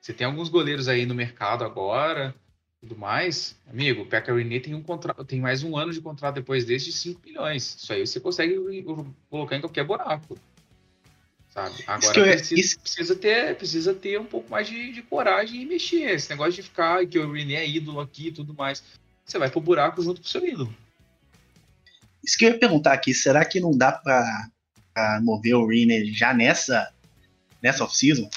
[0.00, 2.34] Você tem alguns goleiros aí no mercado agora,
[2.80, 6.34] tudo mais, amigo, o Pekka Rinne tem, um contrato, tem mais um ano de contrato
[6.34, 7.76] depois desse de 5 milhões.
[7.80, 8.84] Isso aí você consegue
[9.30, 10.36] colocar em qualquer buraco.
[11.48, 11.82] Sabe?
[11.86, 15.66] Agora eu- precisa, isso- precisa ter, precisa ter um pouco mais de, de coragem e
[15.66, 16.10] mexer.
[16.10, 18.82] Esse negócio de ficar que o Rinne é ídolo aqui e tudo mais.
[19.24, 20.74] Você vai pro buraco junto com o seu ídolo.
[22.24, 24.48] Isso que eu ia perguntar aqui, será que não dá pra,
[24.94, 26.92] pra mover o Riner já nessa,
[27.62, 28.28] nessa off-season?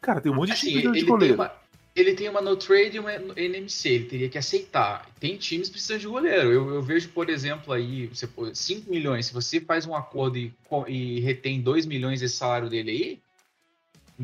[0.00, 1.34] Cara, tem um monte de Assim, time ele, de tem goleiro.
[1.34, 1.52] uma,
[1.94, 5.08] ele tem uma no trade e uma NMC, ele teria que aceitar.
[5.20, 6.50] Tem times que precisam de goleiro.
[6.52, 10.38] Eu, eu vejo, por exemplo, aí, você pô, 5 milhões, se você faz um acordo
[10.38, 10.52] e,
[10.88, 13.20] e retém 2 milhões desse salário dele aí,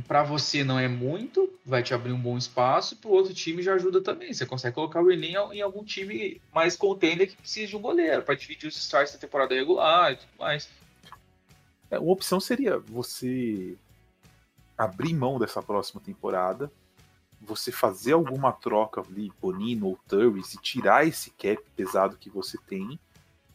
[0.07, 3.74] pra você não é muito, vai te abrir um bom espaço, pro outro time já
[3.74, 4.32] ajuda também.
[4.32, 8.22] Você consegue colocar o René em algum time mais contender que precisa de um goleiro,
[8.22, 10.68] pra dividir os starts da temporada regular e tudo mais.
[11.91, 13.76] É, uma opção seria você
[14.76, 16.70] abrir mão dessa próxima temporada,
[17.41, 22.59] você fazer alguma troca ali, Bonino ou Turris, e tirar esse cap pesado que você
[22.68, 22.99] tem,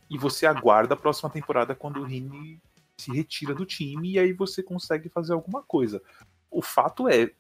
[0.09, 2.59] e você aguarda a próxima temporada quando o Rini
[2.99, 6.01] se retira do time, e aí você consegue fazer alguma coisa.
[6.49, 7.31] O fato é,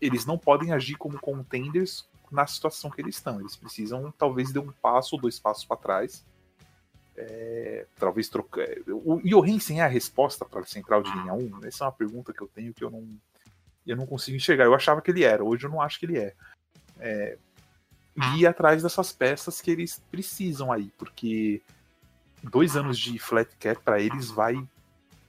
[0.00, 3.40] eles não podem agir como contenders na situação que eles estão.
[3.40, 6.24] Eles precisam, talvez, dar um passo ou dois passos para trás
[7.20, 8.66] é, talvez trocar.
[8.88, 11.60] O Johansen é a resposta para a central de linha 1?
[11.64, 13.06] Essa é uma pergunta que eu tenho que eu não,
[13.86, 14.64] eu não consigo enxergar.
[14.64, 16.34] Eu achava que ele era, hoje eu não acho que ele é.
[16.98, 17.38] é
[18.16, 21.62] e ir atrás dessas peças que eles precisam aí, porque
[22.42, 24.56] dois anos de flat cap para eles vai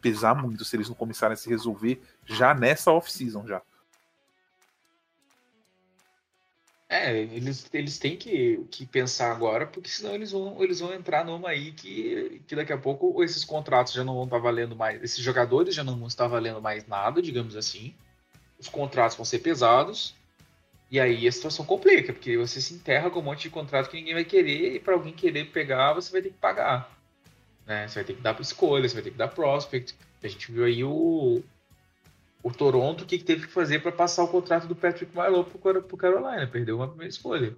[0.02, 3.62] pesar muito se eles não começarem a se resolver já nessa off-season já.
[6.94, 11.24] É, eles, eles têm que, que pensar agora, porque senão eles vão, eles vão entrar
[11.24, 15.02] numa aí que, que daqui a pouco esses contratos já não vão estar valendo mais,
[15.02, 17.96] esses jogadores já não vão estar valendo mais nada, digamos assim.
[18.60, 20.14] Os contratos vão ser pesados,
[20.92, 23.96] e aí a situação complica, porque você se enterra com um monte de contrato que
[23.96, 27.01] ninguém vai querer, e para alguém querer pegar, você vai ter que pagar.
[27.66, 27.88] Né?
[27.88, 29.96] Você vai ter que dar escolha, você vai ter que dar prospect.
[30.24, 31.42] A gente viu aí o,
[32.44, 35.46] o Toronto, o que, que teve que fazer para passar o contrato do Patrick Marlowe
[35.46, 36.48] pro, pro Carolina?
[36.48, 37.56] Perdeu uma primeira escolha.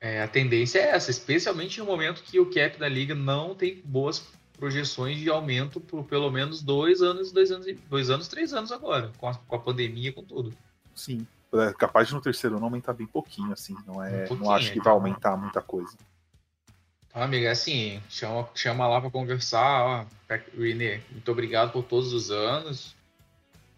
[0.00, 3.82] É, a tendência é essa, especialmente no momento que o cap da liga não tem
[3.84, 4.24] boas
[4.56, 9.12] projeções de aumento por pelo menos dois anos, dois anos, dois anos, três anos agora,
[9.18, 10.52] com a, com a pandemia, com tudo.
[10.94, 11.26] Sim.
[11.52, 13.74] É capaz de no terceiro ano aumentar bem pouquinho, assim.
[13.86, 15.96] Não, é, Um pouquinho, não acho que vai aumentar muita coisa.
[17.08, 20.06] Então, amiga, é assim, chama, chama lá para conversar, ó,
[20.56, 22.94] René, muito obrigado por todos os anos.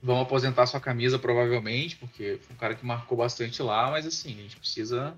[0.03, 4.33] Vamos aposentar sua camisa, provavelmente, porque foi um cara que marcou bastante lá, mas assim,
[4.39, 5.17] a gente precisa.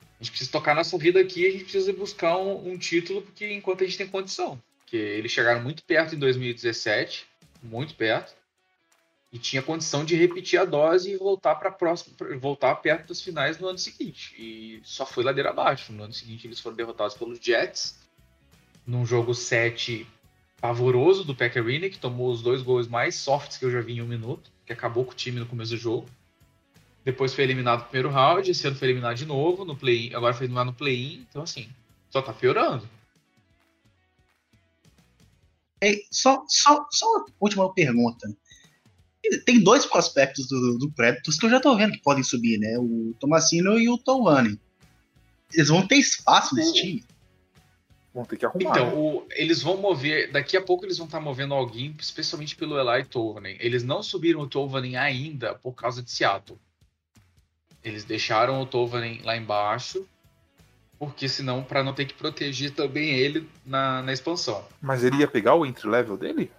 [0.00, 3.52] A gente precisa tocar nossa vida aqui, a gente precisa buscar um, um título, porque
[3.52, 4.60] enquanto a gente tem condição.
[4.78, 7.24] Porque eles chegaram muito perto em 2017,
[7.62, 8.34] muito perto,
[9.30, 13.58] e tinha condição de repetir a dose e voltar para próximo, voltar perto das finais
[13.58, 14.34] no ano seguinte.
[14.38, 15.92] E só foi ladeira abaixo.
[15.92, 17.98] No ano seguinte eles foram derrotados pelos Jets,
[18.86, 20.06] num jogo 7
[20.60, 24.02] pavoroso do Arena, que tomou os dois gols mais softs que eu já vi em
[24.02, 26.08] um minuto, que acabou com o time no começo do jogo.
[27.04, 30.34] Depois foi eliminado no primeiro round, esse ano foi eliminado de novo, no play agora
[30.34, 31.68] foi eliminado no play-in, então assim,
[32.10, 32.88] só tá piorando.
[35.80, 38.28] É, só, só, só uma última pergunta.
[39.44, 42.78] Tem dois prospectos do, do Predators que eu já tô vendo que podem subir, né?
[42.78, 44.58] O Tomasino e o Tovani.
[45.52, 47.04] Eles vão ter espaço nesse time?
[48.14, 48.70] Vão ter que arrumar.
[48.70, 48.92] Então, né?
[48.94, 50.32] o- eles vão mover.
[50.32, 53.56] Daqui a pouco eles vão estar movendo alguém, especialmente pelo Eli Tovanen.
[53.60, 56.58] Eles não subiram o Tovanen ainda por causa de Seattle.
[57.84, 60.04] Eles deixaram o Tovanen lá embaixo,
[60.98, 64.64] porque senão, para não ter que proteger também ele na, na expansão.
[64.82, 66.50] Mas ele ia pegar o entry level dele?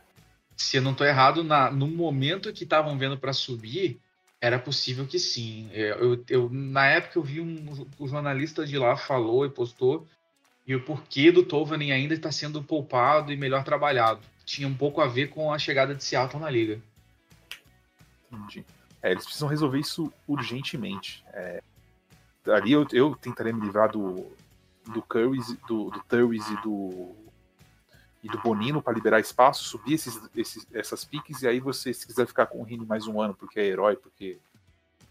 [0.59, 3.97] Se eu não estou errado, na, no momento que estavam vendo para subir,
[4.41, 5.69] era possível que sim.
[5.71, 10.05] É, Eu, eu- na época eu vi um, o jornalista de lá falou e postou
[10.67, 14.19] e o porquê do Tovanen ainda está sendo poupado e melhor trabalhado.
[14.45, 16.79] Tinha um pouco a ver com a chegada de Seattle na liga.
[18.31, 18.65] Entendi.
[19.01, 21.23] É, eles precisam resolver isso urgentemente.
[21.33, 21.63] É,
[22.47, 24.27] ali eu, eu tentaria me livrar do,
[24.93, 27.15] do Curry, do, do e do,
[28.23, 32.05] e do Bonino para liberar espaço, subir esses, esses, essas piques, e aí você, se
[32.05, 34.39] quiser ficar com o Rini mais um ano porque é herói, porque,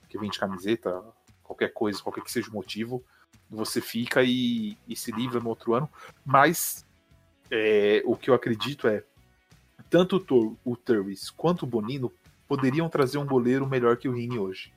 [0.00, 1.02] porque vende camiseta,
[1.42, 3.02] qualquer coisa, qualquer que seja o motivo,
[3.48, 5.88] você fica e, e se livra no outro ano.
[6.24, 6.84] Mas
[7.50, 9.02] é, o que eu acredito é
[9.88, 12.12] tanto o, Tor, o Turris quanto o Bonino
[12.46, 14.72] poderiam trazer um goleiro melhor que o Rini hoje.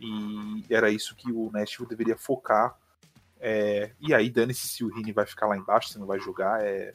[0.00, 2.76] E era isso que o Nashville deveria focar.
[3.40, 6.64] É, e aí, dane-se se o Rini vai ficar lá embaixo, se não vai jogar.
[6.64, 6.94] É,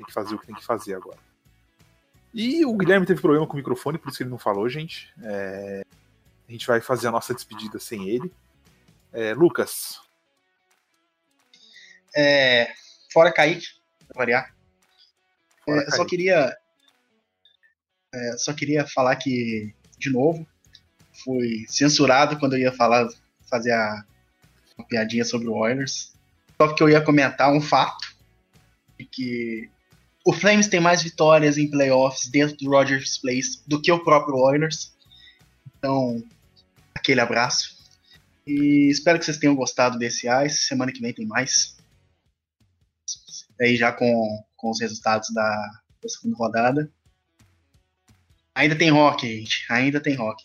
[0.00, 1.18] tem que fazer o que tem que fazer agora.
[2.32, 5.12] E o Guilherme teve problema com o microfone, por isso que ele não falou, gente.
[5.22, 5.84] É,
[6.48, 8.32] a gente vai fazer a nossa despedida sem ele.
[9.12, 10.00] É, Lucas.
[12.16, 12.72] É,
[13.12, 13.66] fora Kaique,
[14.08, 14.54] pra variar.
[15.64, 16.10] Fora É, eu só Kaique.
[16.10, 16.56] queria.
[18.14, 20.46] é, só queria falar que, de novo,
[21.24, 23.08] fui censurado quando eu ia falar,
[23.48, 24.04] fazer a
[24.78, 26.12] uma piadinha sobre o Oilers.
[26.56, 28.14] Só porque eu ia comentar um fato
[28.98, 29.70] de que
[30.24, 34.36] o Flames tem mais vitórias em playoffs dentro do Rogers Place do que o próprio
[34.36, 34.94] Oilers.
[35.78, 36.22] Então,
[36.94, 37.78] aquele abraço.
[38.46, 40.66] E espero que vocês tenham gostado desse Ice.
[40.66, 41.76] Semana que vem tem mais.
[43.60, 45.70] Aí já com, com os resultados da,
[46.02, 46.92] da segunda rodada.
[48.54, 49.66] Ainda tem rock, gente.
[49.70, 50.44] Ainda tem rock.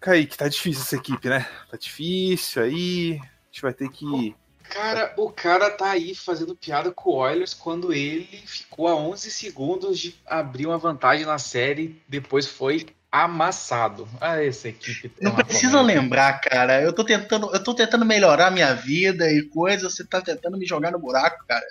[0.00, 1.46] Kaique, tá difícil essa equipe, né?
[1.70, 3.20] Tá difícil aí.
[3.20, 4.34] A gente vai ter que.
[4.70, 9.30] Cara, o cara tá aí fazendo piada com o Oilers quando ele ficou a 11
[9.30, 14.08] segundos de abrir uma vantagem na série, depois foi amassado.
[14.20, 16.00] Ah, essa equipe tem Não precisa comédia.
[16.00, 16.80] lembrar, cara.
[16.80, 19.90] Eu tô tentando, eu tô tentando melhorar minha vida e coisa.
[19.90, 21.66] Você tá tentando me jogar no buraco, cara.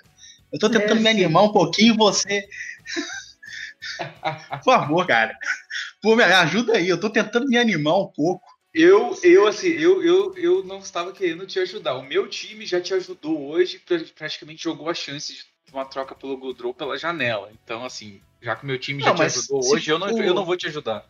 [0.52, 2.46] Eu tô tentando É, me animar um pouquinho e você.
[4.50, 5.34] Por favor, cara.
[6.02, 6.88] Pô, me ajuda aí.
[6.88, 8.46] Eu tô tentando me animar um pouco.
[8.72, 11.96] Eu, eu assim, eu, eu, eu não estava querendo te ajudar.
[11.96, 16.14] O meu time já te ajudou hoje, pra- praticamente jogou a chance de uma troca
[16.14, 17.50] pelo Goodrow pela janela.
[17.64, 20.24] Então, assim, já que o meu time já Não, te ajudou hoje, eu não, for-
[20.24, 21.04] eu não vou te ajudar.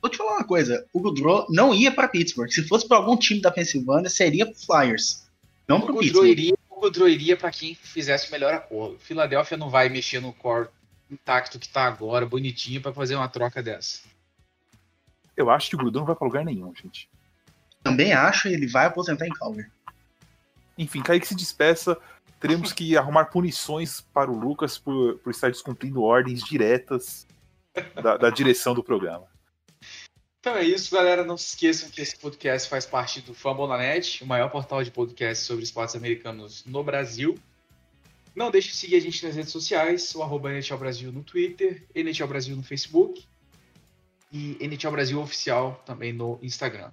[0.00, 0.86] Vou te falar uma coisa.
[0.92, 2.50] O Goodrow não ia pra Pittsburgh.
[2.50, 5.28] Se fosse pra algum time da Pensilvânia, seria pro Flyers.
[5.68, 6.30] Não O pro Goodrow Pittsburgh.
[6.30, 8.98] iria, o Goodrow iria para quem fizesse o melhor acordo.
[8.98, 10.68] Filadélfia não vai mexer no core
[11.10, 14.00] intacto que tá agora, bonitinho, para fazer uma troca dessa.
[15.36, 17.08] Eu acho que o Grudão não vai pra lugar nenhum, gente.
[17.82, 19.70] Também acho ele vai aposentar em Calgary.
[20.78, 21.98] Enfim, Kaique se despeça.
[22.38, 27.26] Teremos que arrumar punições para o Lucas por, por estar descumprindo ordens diretas
[27.94, 29.26] da, da direção do programa.
[30.40, 31.24] Então é isso, galera.
[31.24, 35.44] Não se esqueçam que esse podcast faz parte do Fambonanet, o maior portal de podcast
[35.44, 37.38] sobre esportes americanos no Brasil.
[38.34, 41.86] Não deixe de seguir a gente nas redes sociais, o arroba NHL Brasil no Twitter,
[41.94, 43.24] NHL Brasil no Facebook
[44.32, 46.90] e NHL Brasil Oficial também no Instagram.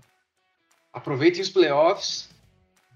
[0.91, 2.29] Aproveitem os playoffs,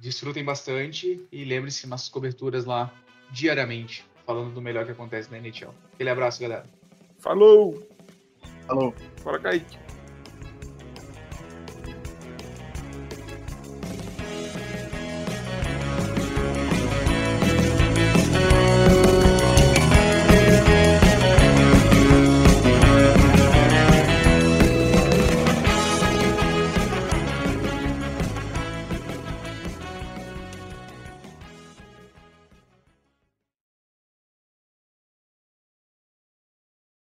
[0.02, 2.94] desfrutem bastante e lembre-se que nossas coberturas lá
[3.32, 5.74] diariamente, falando do melhor que acontece na NHL.
[5.94, 6.66] Aquele abraço, galera.
[7.20, 7.88] Falou!
[8.68, 8.94] Falou.
[9.24, 9.78] Fala, Kaique.